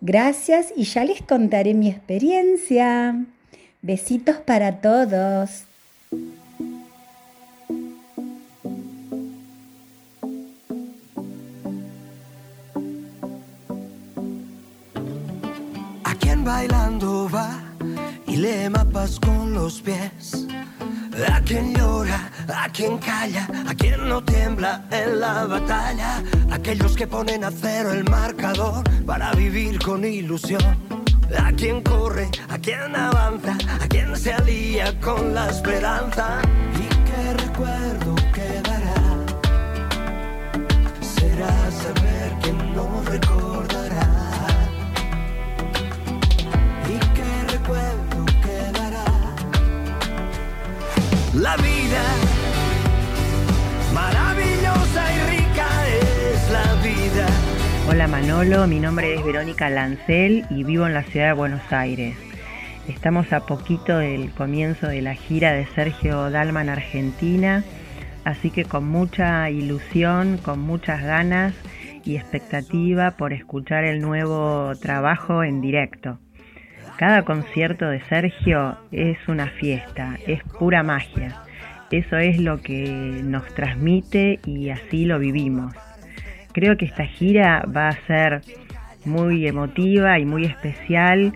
Gracias 0.00 0.72
y 0.76 0.84
ya 0.84 1.04
les 1.04 1.22
contaré 1.22 1.74
mi 1.74 1.88
experiencia. 1.88 3.24
Besitos 3.82 4.36
para 4.36 4.80
todos. 4.80 5.64
bailando 16.44 17.28
va 17.30 17.58
y 18.26 18.36
lee 18.36 18.68
mapas 18.68 19.18
con 19.18 19.54
los 19.54 19.80
pies. 19.80 20.46
A 21.16 21.40
quien 21.42 21.72
llora, 21.72 22.28
a 22.52 22.68
quien 22.70 22.98
calla, 22.98 23.48
a 23.68 23.74
quien 23.74 24.08
no 24.08 24.22
tiembla 24.24 24.84
en 24.90 25.20
la 25.20 25.44
batalla. 25.44 26.22
Aquellos 26.50 26.96
que 26.96 27.06
ponen 27.06 27.44
a 27.44 27.52
cero 27.52 27.92
el 27.92 28.04
marcador 28.04 28.82
para 29.06 29.32
vivir 29.32 29.78
con 29.78 30.04
ilusión. 30.04 30.60
A 31.38 31.52
quien 31.52 31.82
corre, 31.82 32.28
a 32.48 32.58
quien 32.58 32.96
avanza, 32.96 33.56
a 33.80 33.86
quien 33.86 34.16
se 34.16 34.32
alía 34.32 34.98
con 35.00 35.34
la 35.34 35.48
esperanza. 35.50 36.40
Y 36.74 36.88
qué 37.06 37.44
recuerdo 37.44 38.14
quedará. 38.32 38.94
Será 41.00 41.70
saber 41.70 42.38
que 42.42 42.52
no 42.74 43.02
recordará. 43.04 43.43
La 51.44 51.56
vida 51.56 52.02
maravillosa 53.92 55.04
y 55.12 55.36
rica 55.36 55.66
es 55.88 56.50
la 56.50 56.74
vida. 56.82 57.26
Hola 57.86 58.08
Manolo, 58.08 58.66
mi 58.66 58.80
nombre 58.80 59.14
es 59.14 59.22
Verónica 59.22 59.68
Lancel 59.68 60.46
y 60.48 60.64
vivo 60.64 60.86
en 60.86 60.94
la 60.94 61.02
ciudad 61.02 61.26
de 61.26 61.32
Buenos 61.34 61.70
Aires. 61.70 62.16
Estamos 62.88 63.30
a 63.34 63.40
poquito 63.40 63.98
del 63.98 64.30
comienzo 64.30 64.86
de 64.86 65.02
la 65.02 65.16
gira 65.16 65.52
de 65.52 65.66
Sergio 65.66 66.30
Dalma 66.30 66.62
en 66.62 66.70
Argentina, 66.70 67.62
así 68.24 68.50
que 68.50 68.64
con 68.64 68.88
mucha 68.88 69.50
ilusión, 69.50 70.38
con 70.38 70.60
muchas 70.60 71.02
ganas 71.02 71.52
y 72.06 72.16
expectativa 72.16 73.18
por 73.18 73.34
escuchar 73.34 73.84
el 73.84 74.00
nuevo 74.00 74.72
trabajo 74.80 75.44
en 75.44 75.60
directo. 75.60 76.18
Cada 76.96 77.22
concierto 77.22 77.88
de 77.88 78.00
Sergio 78.04 78.76
es 78.92 79.18
una 79.26 79.48
fiesta, 79.48 80.16
es 80.28 80.42
pura 80.44 80.84
magia. 80.84 81.42
Eso 81.90 82.16
es 82.18 82.38
lo 82.38 82.60
que 82.60 83.20
nos 83.24 83.52
transmite 83.54 84.38
y 84.46 84.70
así 84.70 85.04
lo 85.04 85.18
vivimos. 85.18 85.74
Creo 86.52 86.76
que 86.76 86.84
esta 86.84 87.04
gira 87.04 87.64
va 87.66 87.88
a 87.88 88.06
ser 88.06 88.42
muy 89.04 89.46
emotiva 89.48 90.20
y 90.20 90.24
muy 90.24 90.44
especial, 90.44 91.32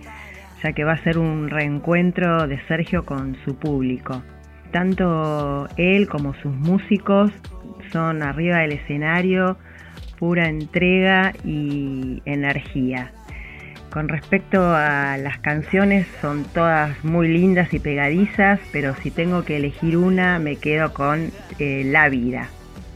ya 0.62 0.72
que 0.72 0.84
va 0.84 0.92
a 0.92 1.02
ser 1.02 1.18
un 1.18 1.50
reencuentro 1.50 2.46
de 2.46 2.60
Sergio 2.68 3.04
con 3.04 3.36
su 3.44 3.58
público. 3.58 4.22
Tanto 4.70 5.66
él 5.76 6.08
como 6.08 6.34
sus 6.34 6.54
músicos 6.54 7.32
son 7.90 8.22
arriba 8.22 8.58
del 8.58 8.72
escenario, 8.72 9.58
pura 10.18 10.48
entrega 10.48 11.32
y 11.44 12.22
energía. 12.26 13.12
Con 13.92 14.08
respecto 14.08 14.60
a 14.60 15.16
las 15.16 15.38
canciones, 15.38 16.06
son 16.20 16.44
todas 16.44 17.02
muy 17.04 17.26
lindas 17.26 17.72
y 17.72 17.78
pegadizas, 17.78 18.60
pero 18.70 18.94
si 19.02 19.10
tengo 19.10 19.44
que 19.44 19.56
elegir 19.56 19.96
una, 19.96 20.38
me 20.38 20.56
quedo 20.56 20.92
con 20.92 21.30
eh, 21.58 21.84
La 21.86 22.10
Vida. 22.10 22.50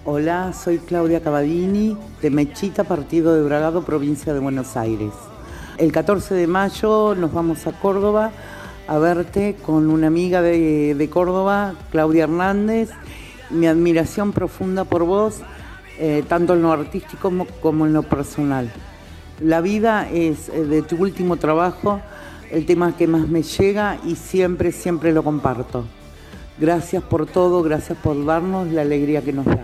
Hola, 0.05 0.53
soy 0.53 0.79
Claudia 0.79 1.23
Cavadini, 1.23 1.97
de 2.21 2.31
Mechita, 2.31 2.85
partido 2.85 3.35
de 3.35 3.43
Bragado, 3.43 3.87
provincia 3.87 4.35
de 4.35 4.41
Buenos 4.41 4.77
Aires. 4.77 5.13
El 5.79 5.93
14 5.93 6.35
de 6.35 6.47
mayo 6.47 7.15
nos 7.15 7.33
vamos 7.33 7.67
a 7.67 7.73
Córdoba 7.73 8.31
a 8.87 8.99
verte 8.99 9.57
con 9.65 9.89
una 9.89 10.09
amiga 10.09 10.43
de, 10.43 11.09
Córdoba, 11.11 11.75
Claudia 11.91 12.25
Hernández. 12.25 12.91
Mi 13.49 13.67
admiración 13.67 14.33
profunda 14.33 14.85
por 14.85 15.05
vos, 15.05 15.41
eh, 15.99 16.23
tanto 16.29 16.53
en 16.53 16.63
lo 16.63 16.71
artístico 16.71 17.33
como 17.63 17.87
en 17.87 17.95
lo 17.95 18.03
personal. 18.03 18.71
La 19.43 19.61
vida 19.61 20.09
es 20.09 20.49
eh, 20.51 20.65
de 20.65 20.83
tu 20.83 21.03
último 21.03 21.37
trabajo 21.37 22.01
el 22.53 22.65
tema 22.65 22.97
que 22.97 23.09
más 23.09 23.27
me 23.27 23.43
llega 23.43 23.99
y 24.07 24.15
siempre, 24.15 24.71
siempre 24.71 25.11
lo 25.11 25.25
comparto. 25.25 25.85
Gracias 26.59 27.03
por 27.03 27.27
todo, 27.27 27.61
gracias 27.65 27.99
por 27.99 28.25
darnos 28.25 28.69
la 28.69 28.83
alegría 28.83 29.21
que 29.21 29.33
nos 29.33 29.47
das. 29.47 29.59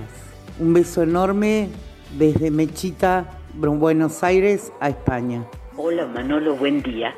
Un 0.59 0.75
beso 0.75 1.05
enorme 1.05 1.69
desde 2.19 2.51
Mechita, 2.51 3.39
Buenos 3.55 4.25
Aires 4.25 4.73
a 4.81 4.89
España. 4.89 5.45
Hola 5.77 6.07
Manolo, 6.07 6.57
buen 6.57 6.83
día. 6.83 7.15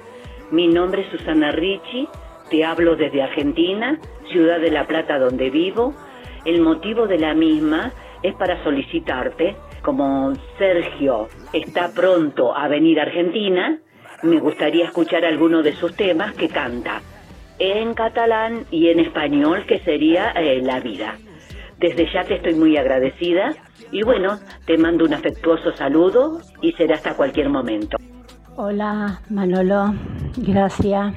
Mi 0.51 0.69
nombre 0.69 1.01
es 1.01 1.19
Susana 1.19 1.53
Ricci, 1.53 2.09
te 2.51 2.63
hablo 2.63 2.95
desde 2.95 3.23
Argentina, 3.23 3.99
ciudad 4.31 4.61
de 4.61 4.71
La 4.71 4.87
Plata 4.87 5.19
donde 5.19 5.49
vivo. 5.49 5.95
El 6.45 6.61
motivo 6.61 7.07
de 7.07 7.19
la 7.19 7.33
misma 7.33 7.91
es 8.23 8.35
para 8.35 8.63
solicitarte 8.65 9.57
como 9.83 10.33
Sergio 10.59 11.29
está 11.53 11.93
pronto 11.93 12.57
a 12.57 12.69
venir 12.69 13.01
a 13.01 13.05
Argentina, 13.05 13.79
me 14.23 14.39
gustaría 14.39 14.85
escuchar 14.85 15.25
alguno 15.25 15.63
de 15.63 15.75
sus 15.75 15.95
temas 15.97 16.35
que 16.35 16.49
canta 16.49 17.01
en 17.59 17.95
catalán 17.95 18.65
y 18.71 18.89
en 18.89 19.01
español, 19.01 19.65
que 19.67 19.79
sería 19.81 20.31
eh, 20.33 20.61
La 20.63 20.81
vida. 20.81 21.17
Desde 21.79 22.11
ya 22.13 22.25
te 22.25 22.35
estoy 22.35 22.55
muy 22.55 22.77
agradecida 22.77 23.55
y 23.91 24.03
bueno, 24.03 24.39
te 24.67 24.77
mando 24.77 25.05
un 25.05 25.15
afectuoso 25.15 25.73
saludo 25.77 26.41
y 26.61 26.73
será 26.73 26.97
hasta 26.97 27.15
cualquier 27.15 27.49
momento. 27.49 27.97
Hola 28.57 29.21
Manolo, 29.31 29.95
gracias. 30.37 31.15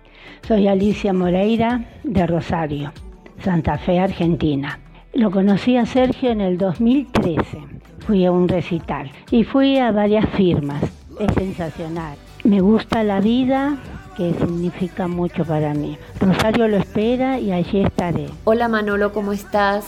Soy 0.48 0.68
Alicia 0.68 1.14
Moreira 1.14 1.86
de 2.04 2.26
Rosario, 2.28 2.92
Santa 3.40 3.78
Fe, 3.78 4.00
Argentina. 4.00 4.80
Lo 5.14 5.32
conocí 5.32 5.78
a 5.78 5.86
Sergio 5.86 6.32
en 6.32 6.42
el 6.42 6.58
2013 6.58 7.73
fui 8.06 8.26
a 8.26 8.32
un 8.32 8.48
recital 8.48 9.12
y 9.32 9.44
fui 9.44 9.78
a 9.78 9.92
varias 9.92 10.30
firmas. 10.32 10.84
Es 11.20 11.34
sensacional. 11.36 12.18
Me 12.44 12.60
gusta 12.60 13.04
la 13.04 13.22
vida, 13.22 13.78
que 14.18 14.34
significa 14.34 15.08
mucho 15.08 15.46
para 15.46 15.74
mí. 15.74 15.98
Rosario 16.20 16.68
lo 16.68 16.78
espera 16.78 17.40
y 17.40 17.52
allí 17.52 17.82
estaré. 17.82 18.28
Hola 18.44 18.68
Manolo, 18.68 19.14
¿cómo 19.14 19.32
estás? 19.32 19.86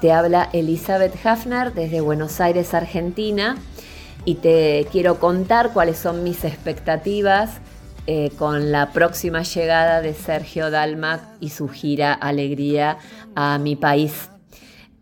Te 0.00 0.12
habla 0.12 0.48
Elizabeth 0.52 1.14
Hafner 1.24 1.74
desde 1.74 2.00
Buenos 2.00 2.40
Aires, 2.40 2.72
Argentina, 2.74 3.56
y 4.24 4.36
te 4.36 4.86
quiero 4.92 5.18
contar 5.18 5.72
cuáles 5.72 5.98
son 5.98 6.22
mis 6.22 6.44
expectativas 6.44 7.60
eh, 8.06 8.30
con 8.38 8.72
la 8.72 8.92
próxima 8.92 9.42
llegada 9.42 10.00
de 10.00 10.14
Sergio 10.14 10.70
Dalmac 10.70 11.20
y 11.38 11.50
su 11.50 11.68
gira 11.68 12.12
Alegría 12.12 12.98
a 13.34 13.58
mi 13.58 13.76
país 13.76 14.30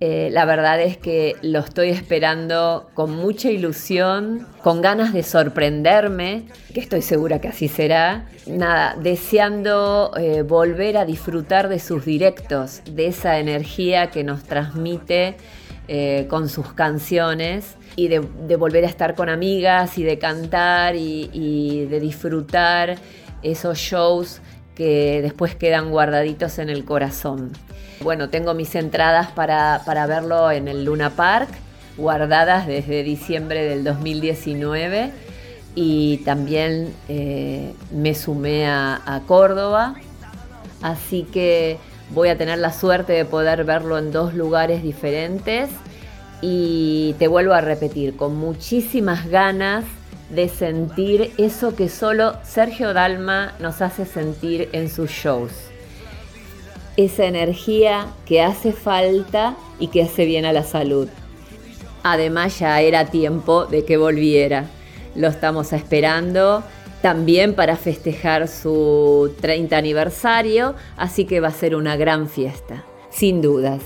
eh, 0.01 0.29
la 0.31 0.45
verdad 0.45 0.81
es 0.81 0.97
que 0.97 1.35
lo 1.43 1.59
estoy 1.59 1.89
esperando 1.89 2.89
con 2.95 3.17
mucha 3.17 3.51
ilusión, 3.51 4.47
con 4.63 4.81
ganas 4.81 5.13
de 5.13 5.25
sorprenderme, 5.25 6.45
que 6.73 6.79
estoy 6.79 7.03
segura 7.03 7.41
que 7.41 7.49
así 7.49 7.67
será. 7.67 8.27
Nada, 8.47 8.97
deseando 9.03 10.13
eh, 10.17 10.43
volver 10.43 10.99
a 10.99 11.05
disfrutar 11.05 11.69
de 11.69 11.81
sus 11.81 12.05
directos, 12.05 12.83
de 12.89 13.09
esa 13.09 13.41
energía 13.41 14.11
que 14.11 14.23
nos 14.23 14.45
transmite 14.45 15.37
eh, 15.89 16.27
con 16.31 16.49
sus 16.49 16.73
canciones 16.75 17.77
y 17.97 18.07
de, 18.07 18.21
volver 18.57 18.85
a 18.85 18.89
estar 18.89 19.17
con 19.17 19.29
amigas 19.29 19.99
y 19.99 20.05
de 20.05 20.17
cantar 20.21 20.95
y 20.95 21.87
de 21.87 21.99
disfrutar 21.99 22.99
esos 23.43 23.79
shows 23.79 24.41
que 24.77 25.23
después 25.23 25.57
quedan 25.57 25.91
guardaditos 25.91 26.61
en 26.61 26.69
el 26.69 26.85
corazón. 26.85 27.51
Bueno, 28.01 28.31
tengo 28.31 28.55
mis 28.55 28.77
entradas 28.77 29.33
para, 29.33 30.07
verlo 30.07 30.53
en 30.53 30.69
el 30.69 30.85
Luna 30.85 31.11
Park, 31.11 31.49
guardadas 31.97 32.69
desde 32.69 33.03
diciembre 33.03 33.65
del 33.65 33.83
2019 33.83 35.11
y 35.75 36.19
también 36.19 36.95
eh, 37.09 37.75
me 37.91 38.15
sumé 38.15 38.69
a, 38.69 39.23
Córdoba. 39.27 39.97
Así 40.81 41.25
que, 41.25 41.79
voy 42.11 42.29
a 42.29 42.39
tener 42.39 42.59
la 42.59 42.73
suerte 42.73 43.15
de 43.15 43.25
poder 43.25 43.65
verlo 43.65 43.99
en 43.99 44.13
dos 44.13 44.33
lugares 44.33 44.83
diferentes 44.85 45.69
y 46.41 47.17
te 47.19 47.27
vuelvo 47.27 47.53
a 47.53 47.61
repetir, 47.61 48.17
con 48.17 48.37
muchísimas 48.37 49.29
ganas 49.29 49.85
de 50.31 50.49
sentir 50.49 51.33
eso 51.37 51.75
que 51.75 51.89
solo 51.89 52.37
Sergio 52.45 52.95
Dalma 52.95 53.55
nos 53.59 53.83
hace 53.83 54.07
sentir 54.07 54.69
en 54.73 54.89
sus 54.89 55.11
shows. 55.11 55.68
Esa 56.99 57.27
energía 57.27 58.09
que 58.27 58.43
hace 58.43 58.73
falta 58.73 59.55
y 59.79 59.87
que 59.87 60.03
hace 60.03 60.25
bien 60.25 60.45
a 60.45 60.53
la 60.53 60.65
salud. 60.65 61.09
Además 62.03 62.59
ya 62.59 62.81
era 62.81 63.05
tiempo 63.05 63.67
de 63.67 63.85
que 63.85 63.97
volviera. 63.97 64.69
Lo 65.15 65.29
estamos 65.29 65.73
esperando 65.73 66.65
también 67.01 67.55
para 67.55 67.77
festejar 67.77 68.49
su 68.49 69.33
30 69.41 69.77
aniversario, 69.77 70.75
así 70.97 71.25
que 71.25 71.39
va 71.39 71.47
a 71.47 71.53
ser 71.53 71.77
una 71.77 71.97
gran 71.97 72.29
fiesta, 72.29 72.85
sin 73.11 73.43
dudas. 73.43 73.81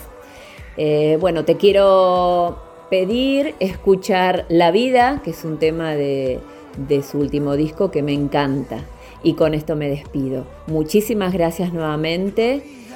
Eh, 0.79 1.18
bueno, 1.20 1.44
te 1.44 1.59
quiero 1.59 2.62
pedir 2.88 3.55
escuchar 3.61 4.46
La 4.48 4.70
vida, 4.70 5.20
que 5.22 5.33
es 5.33 5.44
un 5.44 5.59
tema 5.59 5.90
de, 5.92 6.40
de 6.79 7.03
su 7.03 7.18
último 7.18 7.57
disco 7.57 7.90
que 7.90 8.03
me 8.03 8.14
encanta. 8.14 8.79
Y 9.22 9.35
con 9.35 9.53
esto 9.53 9.77
me 9.77 9.90
despido. 9.90 10.46
Muchísimas 10.66 11.35
gracias 11.35 11.75
nuevamente 11.75 12.82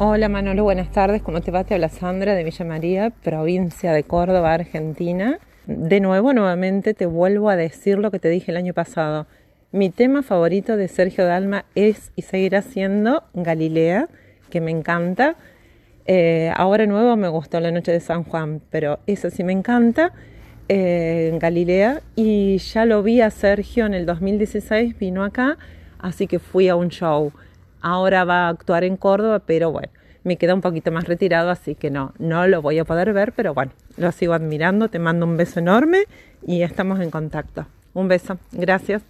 Hola 0.00 0.28
Manolo, 0.28 0.62
buenas 0.62 0.92
tardes. 0.92 1.22
¿Cómo 1.22 1.40
te 1.40 1.50
va? 1.50 1.64
Te 1.64 1.74
habla 1.74 1.88
Sandra 1.88 2.36
de 2.36 2.44
Villa 2.44 2.64
María, 2.64 3.10
provincia 3.10 3.92
de 3.92 4.04
Córdoba, 4.04 4.54
Argentina. 4.54 5.40
De 5.66 5.98
nuevo, 5.98 6.32
nuevamente 6.32 6.94
te 6.94 7.04
vuelvo 7.04 7.50
a 7.50 7.56
decir 7.56 7.98
lo 7.98 8.12
que 8.12 8.20
te 8.20 8.28
dije 8.28 8.52
el 8.52 8.56
año 8.56 8.74
pasado. 8.74 9.26
Mi 9.72 9.90
tema 9.90 10.22
favorito 10.22 10.76
de 10.76 10.86
Sergio 10.86 11.24
Dalma 11.24 11.64
es 11.74 12.12
y 12.14 12.22
seguirá 12.22 12.62
siendo 12.62 13.24
Galilea, 13.34 14.06
que 14.50 14.60
me 14.60 14.70
encanta. 14.70 15.34
Eh, 16.06 16.52
ahora 16.54 16.86
nuevo 16.86 17.16
me 17.16 17.26
gustó 17.26 17.58
La 17.58 17.72
Noche 17.72 17.90
de 17.90 17.98
San 18.00 18.22
Juan, 18.22 18.62
pero 18.70 19.00
eso 19.08 19.30
sí 19.30 19.42
me 19.42 19.52
encanta. 19.52 20.12
eh, 20.68 21.36
Galilea 21.40 22.02
y 22.14 22.58
ya 22.58 22.84
lo 22.84 23.02
vi 23.02 23.20
a 23.20 23.30
Sergio 23.30 23.86
en 23.86 23.94
el 23.94 24.06
2016, 24.06 24.96
vino 24.98 25.24
acá, 25.24 25.56
así 25.98 26.26
que 26.28 26.38
fui 26.38 26.68
a 26.68 26.76
un 26.76 26.88
show. 26.90 27.32
Ahora 27.80 28.24
va 28.24 28.46
a 28.46 28.48
actuar 28.48 28.84
en 28.84 28.96
Córdoba, 28.96 29.40
pero 29.40 29.70
bueno, 29.70 29.88
me 30.24 30.36
queda 30.36 30.54
un 30.54 30.60
poquito 30.60 30.90
más 30.92 31.04
retirado, 31.04 31.50
así 31.50 31.74
que 31.74 31.90
no, 31.90 32.12
no 32.18 32.46
lo 32.46 32.62
voy 32.62 32.78
a 32.78 32.84
poder 32.84 33.12
ver, 33.12 33.32
pero 33.32 33.54
bueno, 33.54 33.72
lo 33.96 34.12
sigo 34.12 34.34
admirando, 34.34 34.88
te 34.88 34.98
mando 34.98 35.26
un 35.26 35.36
beso 35.36 35.60
enorme 35.60 36.04
y 36.46 36.62
estamos 36.62 37.00
en 37.00 37.10
contacto. 37.10 37.66
Un 37.94 38.08
beso, 38.08 38.38
gracias. 38.52 39.02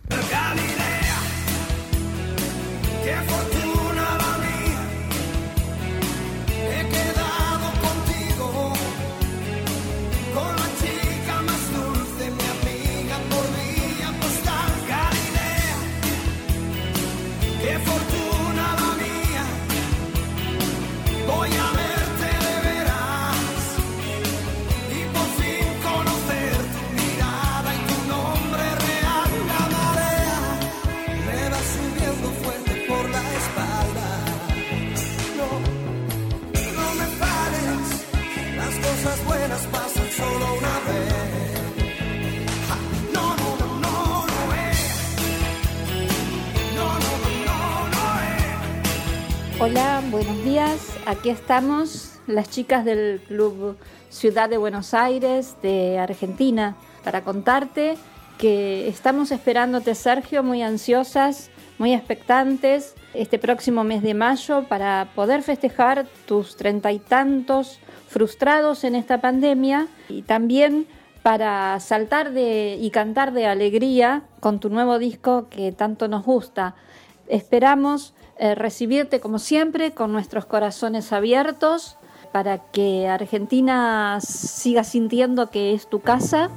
Aquí 51.09 51.31
estamos, 51.31 52.21
las 52.27 52.51
chicas 52.51 52.85
del 52.85 53.23
Club 53.29 53.79
Ciudad 54.11 54.51
de 54.51 54.59
Buenos 54.59 54.93
Aires 54.93 55.57
de 55.63 55.99
Argentina, 55.99 56.77
para 57.03 57.25
contarte 57.25 57.97
que 58.37 58.89
estamos 58.89 59.31
esperándote, 59.31 59.95
Sergio, 59.95 60.43
muy 60.43 60.61
ansiosas, 60.61 61.49
muy 61.79 61.95
expectantes, 61.95 62.95
este 63.15 63.39
próximo 63.39 63.85
mes 63.85 64.03
de 64.03 64.13
mayo 64.13 64.65
para 64.69 65.09
poder 65.15 65.43
festejar 65.43 66.07
tus 66.27 66.57
treinta 66.57 66.93
y 66.93 66.99
tantos 66.99 67.79
frustrados 68.09 68.85
en 68.85 68.95
esta 68.95 69.19
pandemia 69.19 69.89
y 70.11 70.21
también 70.21 70.87
para 71.23 71.81
saltar 71.81 72.33
de, 72.33 72.77
y 72.79 72.91
cantar 72.91 73.33
de 73.33 73.47
alegría 73.47 74.25
con 74.41 74.61
tu 74.61 74.69
nuevo 74.69 74.99
disco 74.99 75.49
que 75.49 75.73
tanto 75.73 76.07
nos 76.07 76.27
gusta. 76.27 76.75
Esperamos 77.29 78.15
eh, 78.39 78.55
recibirte 78.55 79.21
como 79.21 79.39
siempre 79.39 79.93
con 79.93 80.13
nuestros 80.13 80.47
corazones 80.47 81.13
abiertos 81.13 81.99
para 82.33 82.59
que 82.59 83.09
Argentina 83.09 84.19
siga 84.21 84.85
sintiendo 84.85 85.51
que 85.51 85.75
es 85.75 85.89
tu 85.89 86.01
casa. 86.01 86.51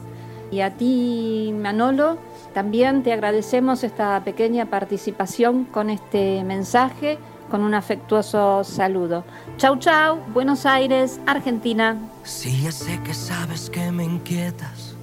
Y 0.52 0.62
a 0.62 0.72
ti, 0.72 1.54
Manolo, 1.56 2.18
también 2.54 3.04
te 3.04 3.14
agradecemos 3.14 3.84
esta 3.84 4.22
pequeña 4.24 4.66
participación 4.66 5.64
con 5.64 5.90
este 5.90 6.44
mensaje, 6.44 7.18
con 7.50 7.62
un 7.62 7.74
afectuoso 7.74 8.64
saludo. 8.64 9.24
Chau, 9.58 9.78
chau, 9.78 10.18
Buenos 10.34 10.66
Aires, 10.66 11.20
Argentina. 11.26 11.98
Sí, 12.24 12.62
ya 12.64 12.72
sé 12.72 13.00
que 13.04 13.14
sabes 13.14 13.70
que 13.70 13.92
me 13.92 14.04
inquietas 14.04 14.96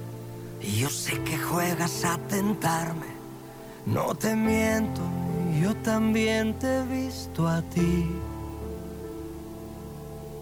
y 0.61 0.81
yo 0.81 0.89
sé 0.89 1.21
que 1.23 1.37
juegas 1.37 2.05
a 2.05 2.17
tentarme. 2.27 3.07
No 3.85 4.13
te 4.13 4.35
miento, 4.35 5.01
yo 5.57 5.75
también 5.77 6.53
te 6.59 6.77
he 6.77 6.83
visto 6.83 7.47
a 7.47 7.61
ti. 7.61 8.09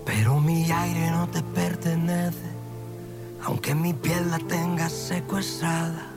Pero 0.06 0.40
mi 0.40 0.72
aire 0.72 1.12
no 1.12 1.28
te 1.28 1.42
pertenece, 1.42 2.50
aunque 3.44 3.76
mi 3.76 3.94
piel 3.94 4.30
la 4.32 4.40
tengas 4.40 4.92
secuestrada. 4.92 6.08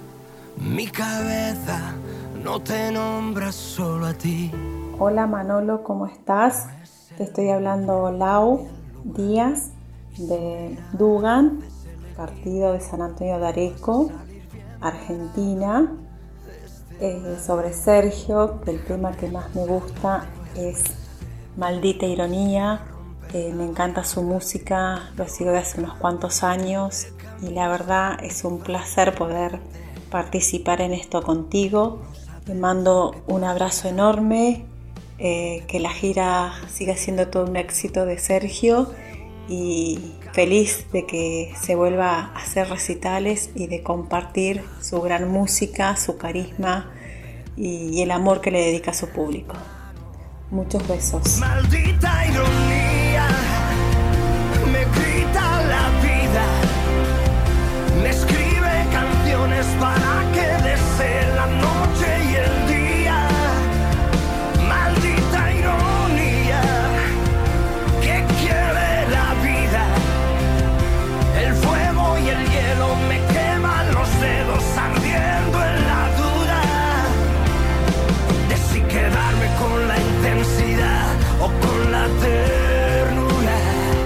Mi 0.57 0.87
cabeza 0.87 1.95
no 2.43 2.61
te 2.61 2.91
nombra 2.93 3.53
solo 3.53 4.07
a 4.07 4.15
ti. 4.15 4.51
Hola 4.99 5.27
Manolo, 5.27 5.83
¿cómo 5.83 6.07
estás? 6.07 6.69
Te 7.17 7.25
estoy 7.25 7.51
hablando 7.51 8.13
Lau 8.13 8.69
Díaz 9.05 9.71
de 10.19 10.79
Dugan, 10.93 11.61
partido 12.17 12.73
de 12.73 12.81
San 12.81 13.03
Antonio 13.03 13.39
de 13.39 13.47
Areco, 13.49 14.11
Argentina. 14.81 15.91
Eh, 17.03 17.39
sobre 17.43 17.73
Sergio, 17.73 18.61
el 18.67 18.85
tema 18.85 19.13
que 19.13 19.27
más 19.27 19.55
me 19.55 19.65
gusta 19.65 20.27
es 20.55 20.83
Maldita 21.57 22.05
Ironía. 22.05 22.83
Eh, 23.33 23.55
me 23.55 23.65
encanta 23.65 24.05
su 24.05 24.23
música, 24.23 25.11
lo 25.17 25.27
sigo 25.27 25.51
de 25.51 25.59
hace 25.59 25.81
unos 25.81 25.95
cuantos 25.95 26.43
años 26.43 27.07
y 27.41 27.53
la 27.53 27.69
verdad 27.69 28.23
es 28.23 28.45
un 28.45 28.59
placer 28.59 29.15
poder 29.15 29.61
participar 30.11 30.83
en 30.83 30.93
esto 30.93 31.23
contigo. 31.23 32.03
Te 32.45 32.55
mando 32.55 33.15
un 33.27 33.45
abrazo 33.45 33.89
enorme, 33.89 34.67
eh, 35.19 35.65
que 35.69 35.81
la 35.81 35.91
gira 35.91 36.53
siga 36.71 36.97
siendo 36.97 37.29
todo 37.29 37.47
un 37.47 37.57
éxito 37.57 38.05
de 38.05 38.19
Sergio 38.19 38.91
y 39.51 39.99
feliz 40.33 40.87
de 40.93 41.07
que 41.07 41.53
se 41.61 41.75
vuelva 41.75 42.13
a 42.13 42.37
hacer 42.37 42.69
recitales 42.69 43.51
y 43.57 43.67
de 43.67 43.83
compartir 43.83 44.63
su 44.81 45.01
gran 45.03 45.29
música, 45.29 45.97
su 45.97 46.17
carisma 46.17 46.93
y, 47.57 48.01
el 48.01 48.13
amor 48.13 48.41
que 48.41 48.53
le 48.53 48.61
dedica 48.61 48.93
a 48.93 48.95
su 48.95 49.09
público. 49.09 49.57
Muchos 50.53 50.87
besos. 50.87 51.39
Maldita 51.39 52.27
ironía, 52.27 53.27
me 54.73 54.85
grita 54.85 55.63
la 55.63 55.91
vida, 56.01 56.47
me 58.03 58.11
escribe 58.11 58.87
canciones. 58.93 59.67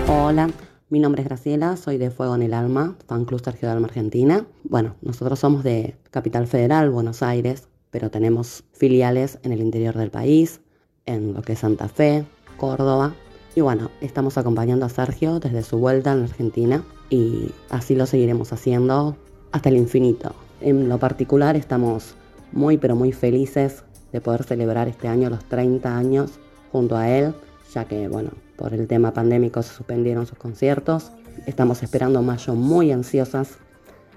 Hola, 0.07 0.51
mi 0.90 0.99
nombre 0.99 1.23
es 1.23 1.29
Graciela, 1.29 1.79
soy 1.79 1.97
de 1.97 2.11
Fuego 2.11 2.35
en 2.35 2.43
el 2.43 2.53
Alma, 2.53 2.95
fan 3.07 3.25
club 3.25 3.40
Sergio 3.43 3.69
Dalma 3.69 3.87
Argentina. 3.87 4.47
Bueno, 4.62 4.97
nosotros 5.01 5.38
somos 5.38 5.64
de 5.64 5.97
Capital 6.11 6.47
Federal, 6.47 6.90
Buenos 6.90 7.23
Aires, 7.23 7.69
pero 7.90 8.11
tenemos 8.11 8.64
filiales 8.73 9.38
en 9.45 9.53
el 9.53 9.62
interior 9.62 9.97
del 9.97 10.11
país, 10.11 10.61
en 11.07 11.33
lo 11.33 11.40
que 11.40 11.55
es 11.55 11.61
Santa 11.61 11.88
Fe, 11.88 12.27
Córdoba. 12.59 13.14
Y 13.55 13.62
bueno, 13.62 13.90
estamos 14.03 14.37
acompañando 14.37 14.85
a 14.85 14.90
Sergio 14.90 15.40
desde 15.40 15.62
su 15.62 15.79
vuelta 15.79 16.12
en 16.12 16.25
Argentina 16.25 16.85
y 17.09 17.51
así 17.71 17.95
lo 17.95 18.05
seguiremos 18.05 18.53
haciendo 18.53 19.17
hasta 19.53 19.71
el 19.71 19.79
infinito. 19.79 20.35
En 20.61 20.90
lo 20.90 20.99
particular 20.99 21.57
estamos 21.57 22.14
muy 22.53 22.77
pero 22.77 22.95
muy 22.95 23.12
felices 23.12 23.85
de 24.12 24.21
poder 24.21 24.45
celebrar 24.45 24.87
este 24.87 25.09
año 25.09 25.31
los 25.31 25.45
30 25.47 25.97
años 25.97 26.33
junto 26.73 26.95
a 26.95 27.09
él, 27.09 27.35
ya 27.73 27.87
que 27.87 28.09
bueno, 28.09 28.31
por 28.57 28.73
el 28.75 28.87
tema 28.87 29.12
pandémico 29.12 29.62
se 29.62 29.75
suspendieron 29.75 30.27
sus 30.27 30.38
conciertos. 30.38 31.11
Estamos 31.47 31.83
esperando 31.83 32.23
mayo 32.23 32.55
muy 32.55 32.93
ansiosas. 32.93 33.59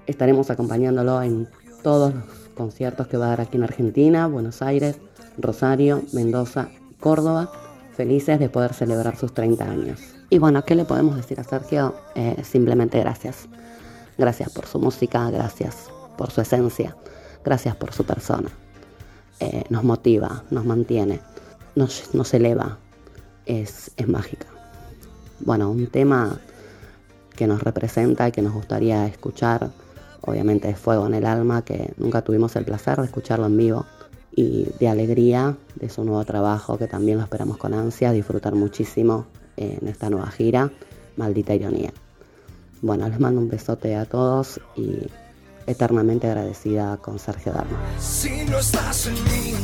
Estaremos 0.06 0.50
acompañándolo 0.50 1.22
en 1.22 1.48
todos 1.82 2.14
los 2.14 2.24
conciertos 2.54 3.06
que 3.08 3.16
va 3.16 3.26
a 3.26 3.30
dar 3.30 3.40
aquí 3.42 3.56
en 3.56 3.64
Argentina, 3.64 4.26
Buenos 4.26 4.62
Aires, 4.62 4.98
Rosario, 5.36 6.02
Mendoza, 6.12 6.68
Córdoba. 7.00 7.50
Felices 7.94 8.38
de 8.38 8.48
poder 8.48 8.74
celebrar 8.74 9.16
sus 9.16 9.34
30 9.34 9.64
años. 9.64 10.00
Y 10.30 10.38
bueno, 10.38 10.64
¿qué 10.64 10.74
le 10.74 10.84
podemos 10.84 11.16
decir 11.16 11.40
a 11.40 11.44
Sergio? 11.44 11.94
Eh, 12.14 12.42
simplemente 12.44 12.98
gracias. 13.00 13.48
Gracias 14.18 14.50
por 14.50 14.66
su 14.66 14.78
música, 14.78 15.30
gracias 15.30 15.90
por 16.16 16.30
su 16.30 16.40
esencia, 16.40 16.96
gracias 17.44 17.76
por 17.76 17.92
su 17.92 18.04
persona. 18.04 18.50
Eh, 19.40 19.64
nos 19.70 19.84
motiva, 19.84 20.42
nos 20.50 20.64
mantiene, 20.64 21.20
nos, 21.76 22.12
nos 22.14 22.34
eleva, 22.34 22.78
es, 23.48 23.90
mágica. 24.06 24.46
Bueno, 25.40 25.70
un 25.70 25.86
tema 25.88 26.38
que 27.34 27.46
nos 27.46 27.62
representa 27.62 28.28
y 28.28 28.32
que 28.32 28.42
nos 28.42 28.52
gustaría 28.52 29.06
escuchar, 29.06 29.70
obviamente 30.20 30.68
es 30.68 30.78
Fuego 30.78 31.06
en 31.06 31.14
el 31.14 31.26
Alma, 31.26 31.62
que 31.62 31.92
nunca 31.96 32.22
tuvimos 32.22 32.54
el 32.56 32.64
placer 32.64 32.98
de 32.98 33.06
escucharlo 33.06 33.46
en 33.46 33.56
vivo, 33.56 33.86
y 34.32 34.68
de 34.78 34.88
alegría 34.88 35.56
de 35.74 35.88
su 35.88 36.04
nuevo 36.04 36.24
trabajo, 36.24 36.78
que 36.78 36.86
también 36.86 37.18
lo 37.18 37.24
esperamos 37.24 37.56
con 37.56 37.74
ansia, 37.74 38.12
disfrutar 38.12 38.54
muchísimo 38.54 39.26
en 39.56 39.88
esta 39.88 40.10
nueva 40.10 40.30
gira, 40.30 40.70
Maldita 41.16 41.54
Ironía. 41.54 41.92
Bueno, 42.80 43.08
les 43.08 43.18
mando 43.18 43.40
un 43.40 43.48
besote 43.48 43.96
a 43.96 44.04
todos 44.04 44.60
y 44.76 45.08
eternamente 45.66 46.28
agradecida 46.28 46.96
con 46.98 47.18
Sergio 47.18 47.52
mí, 49.12 49.54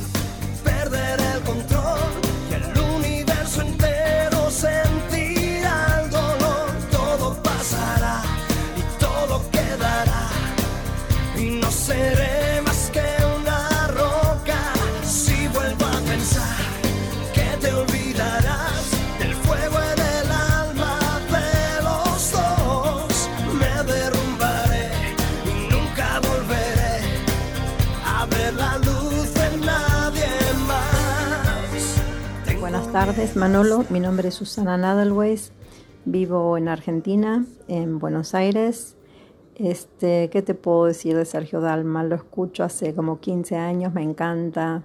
tardes, 32.95 33.35
Manolo. 33.35 33.85
Mi 33.91 33.99
nombre 33.99 34.29
es 34.29 34.37
Susana 34.37 34.77
Nadelweis. 34.77 35.51
Vivo 36.05 36.57
en 36.57 36.69
Argentina, 36.69 37.45
en 37.67 37.99
Buenos 37.99 38.37
Aires. 38.37 38.95
Este, 39.57 40.31
¿Qué 40.31 40.43
te 40.43 40.55
puedo 40.55 40.85
decir 40.85 41.17
de 41.17 41.25
Sergio 41.25 41.61
Dalma? 41.61 42.05
Lo 42.05 42.15
escucho 42.15 42.63
hace 42.63 42.95
como 42.95 43.19
15 43.19 43.57
años, 43.57 43.93
me 43.93 44.05
encanta. 44.05 44.85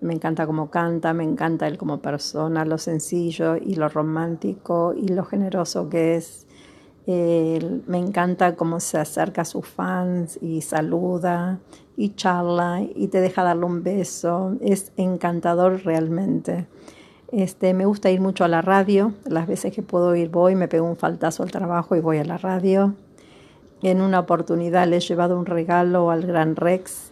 Me 0.00 0.14
encanta 0.14 0.46
cómo 0.46 0.70
canta, 0.70 1.12
me 1.14 1.24
encanta 1.24 1.66
él 1.66 1.78
como 1.78 1.98
persona, 1.98 2.64
lo 2.64 2.78
sencillo 2.78 3.56
y 3.56 3.74
lo 3.74 3.88
romántico 3.88 4.94
y 4.96 5.08
lo 5.08 5.24
generoso 5.24 5.88
que 5.88 6.14
es. 6.14 6.46
Me 7.06 7.98
encanta 7.98 8.54
cómo 8.54 8.78
se 8.78 8.98
acerca 8.98 9.42
a 9.42 9.44
sus 9.44 9.66
fans 9.66 10.38
y 10.40 10.60
saluda 10.60 11.58
y 11.96 12.10
charla 12.10 12.82
y 12.94 13.08
te 13.08 13.20
deja 13.20 13.42
darle 13.42 13.64
un 13.64 13.82
beso. 13.82 14.56
Es 14.60 14.92
encantador 14.96 15.84
realmente. 15.84 16.68
Este, 17.30 17.74
me 17.74 17.84
gusta 17.84 18.10
ir 18.10 18.20
mucho 18.20 18.44
a 18.44 18.48
la 18.48 18.62
radio. 18.62 19.12
Las 19.26 19.46
veces 19.46 19.72
que 19.74 19.82
puedo 19.82 20.14
ir 20.16 20.30
voy, 20.30 20.54
me 20.54 20.68
pego 20.68 20.86
un 20.86 20.96
faltazo 20.96 21.42
al 21.42 21.50
trabajo 21.50 21.94
y 21.96 22.00
voy 22.00 22.18
a 22.18 22.24
la 22.24 22.38
radio. 22.38 22.94
En 23.82 24.00
una 24.00 24.20
oportunidad 24.20 24.86
le 24.88 24.96
he 24.96 25.00
llevado 25.00 25.38
un 25.38 25.46
regalo 25.46 26.10
al 26.10 26.26
Gran 26.26 26.56
Rex 26.56 27.10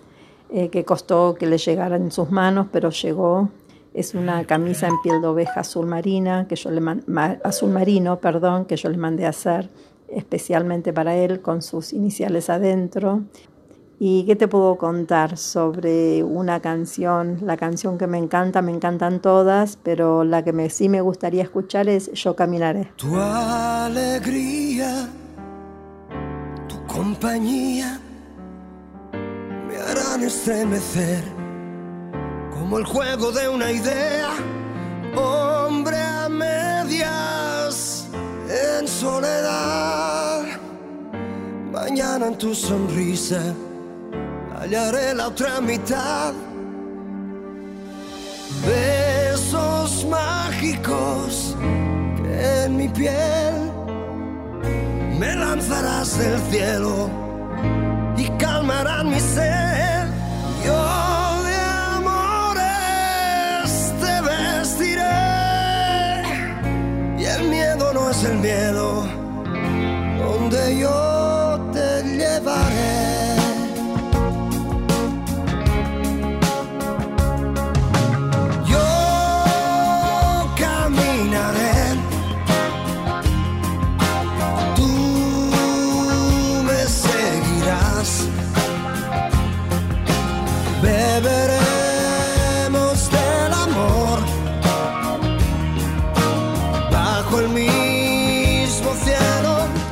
eh, 0.50 0.68
que 0.70 0.84
costó 0.84 1.34
que 1.34 1.46
le 1.46 1.58
llegara 1.58 1.96
en 1.96 2.10
sus 2.10 2.30
manos, 2.30 2.66
pero 2.72 2.90
llegó. 2.90 3.50
Es 3.94 4.14
una 4.14 4.44
camisa 4.44 4.88
en 4.88 5.00
piel 5.02 5.20
de 5.22 5.26
oveja 5.28 5.60
azul 5.60 5.86
marina 5.86 6.46
que 6.48 6.56
yo 6.56 6.70
le 6.70 6.80
man- 6.80 7.02
ma- 7.06 7.38
azul 7.44 7.70
marino, 7.70 8.18
perdón, 8.18 8.66
que 8.66 8.76
yo 8.76 8.88
le 8.90 8.98
mandé 8.98 9.24
a 9.26 9.30
hacer 9.30 9.70
especialmente 10.08 10.92
para 10.92 11.16
él 11.16 11.40
con 11.40 11.62
sus 11.62 11.92
iniciales 11.92 12.48
adentro. 12.50 13.22
¿Y 13.98 14.26
qué 14.26 14.36
te 14.36 14.46
puedo 14.46 14.76
contar 14.76 15.38
sobre 15.38 16.22
una 16.22 16.60
canción? 16.60 17.38
La 17.42 17.56
canción 17.56 17.96
que 17.96 18.06
me 18.06 18.18
encanta, 18.18 18.60
me 18.60 18.70
encantan 18.70 19.20
todas, 19.20 19.78
pero 19.82 20.22
la 20.22 20.44
que 20.44 20.52
me, 20.52 20.68
sí 20.68 20.90
me 20.90 21.00
gustaría 21.00 21.42
escuchar 21.42 21.88
es 21.88 22.12
Yo 22.12 22.36
caminaré. 22.36 22.92
Tu 22.96 23.16
alegría, 23.16 25.08
tu 26.68 26.76
compañía 26.86 27.98
me 29.66 29.76
harán 29.78 30.22
estremecer 30.22 31.24
como 32.52 32.76
el 32.76 32.84
juego 32.84 33.32
de 33.32 33.48
una 33.48 33.72
idea, 33.72 34.28
hombre 35.16 35.96
a 35.96 36.28
medias 36.28 38.08
en 38.50 38.86
soledad. 38.86 40.42
Mañana 41.72 42.26
en 42.26 42.36
tu 42.36 42.54
sonrisa 42.54 43.54
hallaré 44.66 45.14
la 45.14 45.28
otra 45.28 45.60
mitad. 45.60 46.32
Besos 48.66 50.04
mágicos 50.06 51.56
que 52.16 52.64
en 52.64 52.76
mi 52.76 52.88
piel 52.88 53.70
me 55.20 55.36
lanzarás 55.36 56.18
del 56.18 56.40
cielo 56.50 57.08
y 58.16 58.28
calmarán 58.38 59.10
mi 59.10 59.20
sed. 59.20 60.08
Yo 60.64 61.42
de 61.48 61.56
amores 61.96 63.70
te 64.00 64.14
vestiré 64.30 65.02
y 67.20 67.24
el 67.24 67.48
miedo 67.48 67.92
no 67.94 68.10
es 68.10 68.24
el 68.24 68.38
miedo 68.38 69.06
donde 70.18 70.78
yo 70.78 71.15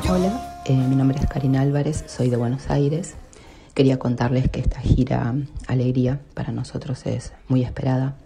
Hola, 0.09 0.63
eh, 0.65 0.77
mi 0.77 0.95
nombre 0.95 1.19
es 1.19 1.27
Karina 1.27 1.61
Álvarez, 1.63 2.05
soy 2.07 2.31
de 2.31 2.37
Buenos 2.37 2.71
Aires. 2.71 3.15
Quería 3.75 3.99
contarles 3.99 4.49
que 4.51 4.61
esta 4.61 4.81
gira 4.81 5.35
Alegría 5.67 6.21
para 6.35 6.53
nosotros 6.53 7.07
es 7.07 7.33
muy 7.49 7.63
esperada, 7.63 8.17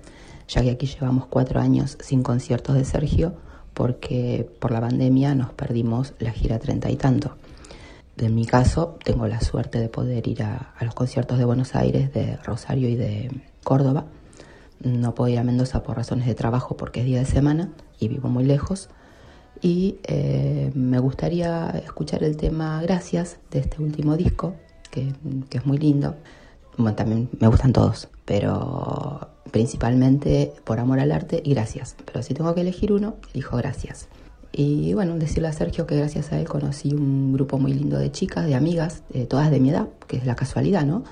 ya 0.46 0.62
que 0.62 0.70
aquí 0.70 0.86
llevamos 0.86 1.26
cuatro 1.26 1.60
años 1.60 1.96
sin 2.00 2.22
conciertos 2.22 2.74
de 2.74 2.84
Sergio 2.84 3.34
porque 3.72 4.50
por 4.60 4.72
la 4.72 4.80
pandemia 4.80 5.34
nos 5.34 5.52
perdimos 5.52 6.14
la 6.18 6.32
gira 6.32 6.58
treinta 6.58 6.90
y 6.90 6.96
tanto. 6.96 7.36
En 8.18 8.34
mi 8.34 8.44
caso, 8.44 8.98
tengo 9.04 9.26
la 9.26 9.40
suerte 9.40 9.78
de 9.80 9.88
poder 9.88 10.26
ir 10.28 10.42
a, 10.42 10.74
a 10.76 10.84
los 10.84 10.94
conciertos 10.94 11.38
de 11.38 11.44
Buenos 11.44 11.74
Aires, 11.74 12.12
de 12.12 12.36
Rosario 12.38 12.88
y 12.88 12.96
de 12.96 13.30
Córdoba. 13.64 14.06
No 14.80 15.14
puedo 15.14 15.32
ir 15.32 15.38
a 15.38 15.44
Mendoza 15.44 15.82
por 15.82 15.96
razones 15.96 16.26
de 16.26 16.34
trabajo 16.34 16.76
porque 16.76 17.00
es 17.00 17.06
día 17.06 17.20
de 17.20 17.24
semana 17.24 17.70
y 17.98 18.08
vivo 18.08 18.28
muy 18.28 18.44
lejos. 18.44 18.90
Y 19.60 19.96
eh, 20.04 20.70
me 20.74 20.98
gustaría 20.98 21.70
escuchar 21.84 22.22
el 22.22 22.36
tema 22.36 22.80
Gracias 22.82 23.38
de 23.50 23.60
este 23.60 23.82
último 23.82 24.16
disco, 24.16 24.54
que, 24.90 25.12
que 25.48 25.58
es 25.58 25.66
muy 25.66 25.78
lindo. 25.78 26.16
Bueno, 26.76 26.94
también 26.94 27.28
me 27.40 27.48
gustan 27.48 27.72
todos, 27.72 28.08
pero 28.24 29.28
principalmente 29.50 30.52
por 30.64 30.78
amor 30.78 31.00
al 31.00 31.12
arte 31.12 31.42
y 31.44 31.54
gracias. 31.54 31.96
Pero 32.04 32.22
si 32.22 32.34
tengo 32.34 32.54
que 32.54 32.60
elegir 32.60 32.92
uno, 32.92 33.16
elijo 33.34 33.56
gracias. 33.56 34.08
Y 34.52 34.94
bueno, 34.94 35.16
decirle 35.16 35.48
a 35.48 35.52
Sergio 35.52 35.86
que 35.86 35.96
gracias 35.96 36.32
a 36.32 36.40
él 36.40 36.48
conocí 36.48 36.92
un 36.92 37.32
grupo 37.32 37.58
muy 37.58 37.72
lindo 37.74 37.98
de 37.98 38.10
chicas, 38.10 38.46
de 38.46 38.54
amigas, 38.54 39.02
todas 39.28 39.50
de 39.50 39.60
mi 39.60 39.70
edad, 39.70 39.88
que 40.06 40.16
es 40.16 40.26
la 40.26 40.36
casualidad, 40.36 40.84
¿no? 40.84 41.04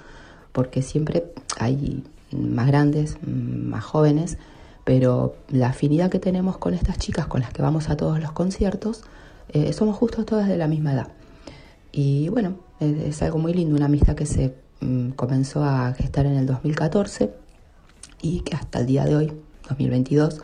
Porque 0.52 0.82
siempre 0.82 1.24
hay 1.58 2.02
más 2.32 2.66
grandes, 2.66 3.18
más 3.22 3.84
jóvenes, 3.84 4.38
pero 4.86 5.34
la 5.48 5.70
afinidad 5.70 6.10
que 6.10 6.20
tenemos 6.20 6.58
con 6.58 6.72
estas 6.72 6.96
chicas 6.96 7.26
con 7.26 7.40
las 7.40 7.52
que 7.52 7.60
vamos 7.60 7.90
a 7.90 7.96
todos 7.96 8.20
los 8.20 8.30
conciertos, 8.30 9.02
eh, 9.48 9.72
somos 9.72 9.96
justo 9.96 10.24
todas 10.24 10.46
de 10.46 10.56
la 10.56 10.68
misma 10.68 10.92
edad. 10.92 11.08
Y 11.90 12.28
bueno, 12.28 12.54
es, 12.78 13.20
algo 13.20 13.38
muy 13.38 13.52
lindo, 13.52 13.74
una 13.74 13.86
amistad 13.86 14.14
que 14.14 14.26
se 14.26 14.54
mm, 14.80 15.10
comenzó 15.10 15.64
a 15.64 15.92
gestar 15.92 16.24
en 16.26 16.36
el 16.36 16.46
2014 16.46 17.34
y 18.22 18.42
que 18.42 18.54
hasta 18.54 18.78
el 18.78 18.86
día 18.86 19.04
de 19.04 19.16
hoy, 19.16 19.32
2022, 19.68 20.40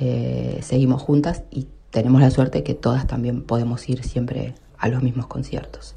eh, 0.00 0.60
seguimos 0.62 1.02
juntas 1.02 1.42
y 1.50 1.68
tenemos 1.90 2.22
la 2.22 2.30
suerte 2.30 2.62
que 2.62 2.72
todas 2.72 3.06
también 3.06 3.42
podemos 3.42 3.86
ir 3.90 4.02
siempre 4.02 4.54
a 4.78 4.88
los 4.88 5.02
mismos 5.02 5.26
conciertos. 5.26 5.94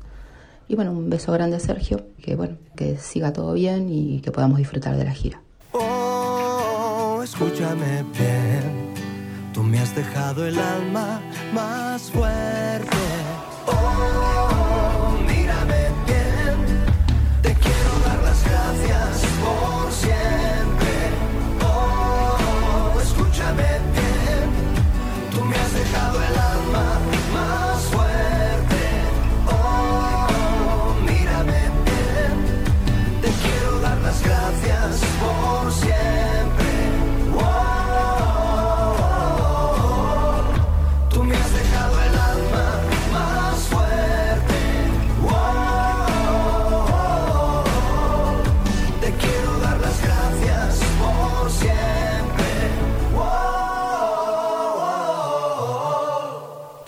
Y 0.68 0.76
bueno, 0.76 0.92
un 0.92 1.10
beso 1.10 1.32
grande 1.32 1.56
a 1.56 1.62
Sergio, 1.62 2.06
que 2.22 2.36
bueno, 2.36 2.58
que 2.76 2.98
siga 2.98 3.32
todo 3.32 3.54
bien 3.54 3.88
y 3.88 4.20
que 4.20 4.32
podamos 4.32 4.58
disfrutar 4.58 4.98
de 4.98 5.06
la 5.06 5.14
gira. 5.14 5.42
Escúchame 7.34 8.04
bien, 8.20 8.94
tú 9.54 9.64
me 9.64 9.80
has 9.80 9.96
dejado 9.96 10.46
el 10.46 10.60
alma 10.60 11.22
más 11.54 12.12
fuerte. 12.12 13.11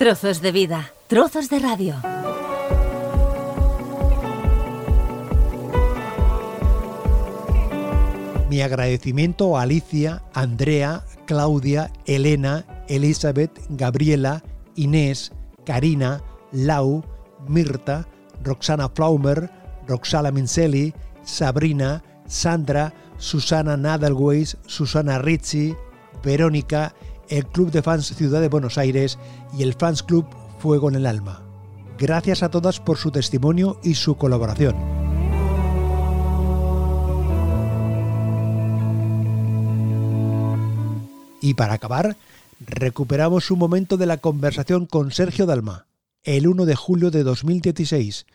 Trozos 0.04 0.42
de 0.42 0.52
vida, 0.52 0.92
trozos 1.08 1.50
de 1.50 1.60
radio. 1.60 1.96
Mi 8.50 8.62
agradecimiento 8.62 9.56
a 9.56 9.62
Alicia, 9.62 10.22
Andrea, 10.34 11.06
Claudia, 11.26 11.90
Elena, 12.06 12.66
Elizabeth, 12.90 13.58
Gabriela, 13.70 14.44
Inés, 14.76 15.32
Karina, 15.66 16.22
Lau, 16.52 17.06
Mirta, 17.48 18.06
Roxana 18.44 18.90
Flaumer, 18.90 19.50
Roxala 19.88 20.34
Minceli, 20.34 20.94
Sabrina, 21.24 22.04
Sandra, 22.28 22.94
Susana 23.20 23.78
Nadelweis, 23.78 24.58
Susana 24.68 25.20
Ricci, 25.20 25.74
Verónica, 26.22 26.94
el 27.30 27.46
Club 27.46 27.72
de 27.72 27.82
Fans 27.82 28.16
Ciudad 28.16 28.42
de 28.42 28.50
Buenos 28.50 28.78
Aires 28.78 29.18
y 29.58 29.64
el 29.64 29.74
Fans 29.74 30.04
Club 30.04 30.26
Fuego 30.60 30.90
en 30.90 30.96
el 30.96 31.06
Alma. 31.06 31.42
Gracias 31.98 32.44
a 32.44 32.50
todas 32.50 32.80
por 32.80 32.98
su 32.98 33.12
testimonio 33.12 33.80
y 33.84 33.96
su 33.96 34.16
colaboración. 34.16 34.76
Y 41.42 41.56
para 41.56 41.74
acabar, 41.74 42.16
recuperamos 42.60 43.52
un 43.52 43.60
momento 43.60 43.98
de 43.98 44.06
la 44.06 44.18
conversación 44.18 44.86
con 44.86 45.12
Sergio 45.12 45.46
Dalma. 45.46 45.88
El 46.24 46.48
1 46.48 46.66
de 46.66 46.76
julio 46.76 47.12
de 47.12 47.24
2016 47.24 48.26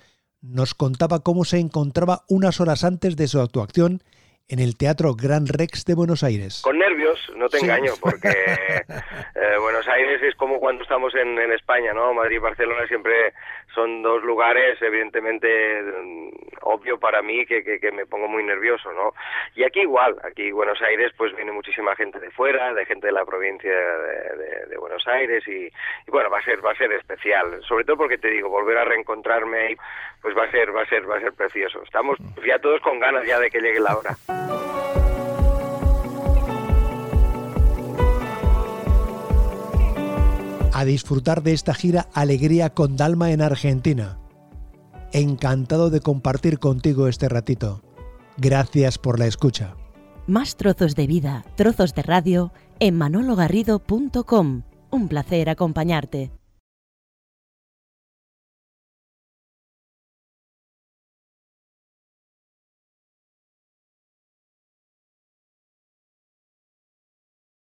nos 0.42 0.74
contaba 0.74 1.20
cómo 1.20 1.44
se 1.44 1.58
encontraba 1.58 2.24
unas 2.28 2.60
horas 2.60 2.84
antes 2.84 3.16
de 3.16 3.26
su 3.26 3.40
actuación 3.40 4.02
en 4.48 4.60
el 4.60 4.76
Teatro 4.78 5.14
Gran 5.14 5.46
Rex 5.46 5.84
de 5.84 5.94
Buenos 5.94 6.22
Aires. 6.24 6.62
Con 6.64 6.78
nervios, 6.78 7.18
no 7.36 7.48
te 7.48 7.58
Sí. 7.58 7.64
engaño, 7.66 7.92
porque 8.00 8.28
eh, 8.88 9.58
Buenos 9.60 9.86
Aires 9.88 10.22
es 10.22 10.34
como 10.36 10.58
cuando 10.58 10.82
estamos 10.82 11.14
en, 11.14 11.38
en 11.38 11.52
España, 11.52 11.92
¿no? 11.92 12.14
Madrid 12.14 12.36
y 12.36 12.38
Barcelona 12.38 12.86
siempre 12.86 13.34
son 13.74 14.02
dos 14.02 14.22
lugares, 14.24 14.80
evidentemente, 14.80 15.82
mm, 15.82 16.28
obvio 16.62 16.98
para 16.98 17.20
mí 17.22 17.44
que, 17.44 17.62
que, 17.62 17.78
que 17.78 17.92
me 17.92 18.06
pongo 18.06 18.26
muy 18.26 18.42
nervioso, 18.42 18.90
¿no? 18.92 19.12
Y 19.54 19.64
aquí 19.64 19.80
igual, 19.80 20.16
aquí 20.24 20.50
Buenos 20.50 20.80
Aires 20.82 21.12
pues 21.16 21.34
viene 21.36 21.52
muchísima 21.52 21.94
gente 21.94 22.18
de 22.18 22.30
fuera, 22.30 22.72
de 22.72 22.86
gente 22.86 23.08
de 23.08 23.12
la 23.12 23.24
provincia 23.26 23.70
de, 23.70 24.36
de- 24.36 24.66
de 24.68 24.76
Buenos 24.78 25.06
Aires 25.06 25.46
y, 25.46 25.66
y 25.66 26.10
bueno, 26.10 26.30
va 26.30 26.38
a 26.38 26.42
ser 26.44 26.64
va 26.64 26.72
a 26.72 26.76
ser 26.76 26.90
especial, 26.92 27.60
sobre 27.68 27.84
todo 27.84 27.98
porque 27.98 28.18
te 28.18 28.28
digo, 28.28 28.48
volver 28.48 28.78
a 28.78 28.84
reencontrarme 28.84 29.76
pues 30.22 30.36
va 30.36 30.44
a 30.44 30.50
ser 30.50 30.74
va 30.74 30.82
a 30.82 30.86
ser 30.86 31.08
va 31.08 31.16
a 31.16 31.20
ser 31.20 31.32
precioso. 31.34 31.82
Estamos 31.82 32.16
ya 32.46 32.58
todos 32.58 32.80
con 32.80 32.98
ganas 32.98 33.26
ya 33.26 33.38
de 33.38 33.50
que 33.50 33.60
llegue 33.60 33.80
la 33.80 33.96
hora. 33.96 34.16
A 40.78 40.84
disfrutar 40.84 41.42
de 41.42 41.54
esta 41.54 41.74
gira 41.74 42.08
Alegría 42.14 42.70
con 42.70 42.96
Dalma 42.96 43.32
en 43.32 43.42
Argentina. 43.42 44.20
Encantado 45.12 45.90
de 45.90 45.98
compartir 45.98 46.60
contigo 46.60 47.08
este 47.08 47.28
ratito. 47.28 47.82
Gracias 48.36 48.96
por 48.96 49.18
la 49.18 49.26
escucha. 49.26 49.74
Más 50.28 50.54
trozos 50.54 50.94
de 50.94 51.08
vida, 51.08 51.44
trozos 51.56 51.94
de 51.94 52.02
radio 52.02 52.52
en 52.78 52.94
manologarrido.com. 52.94 54.62
Un 54.90 55.08
placer 55.08 55.50
acompañarte. 55.50 56.37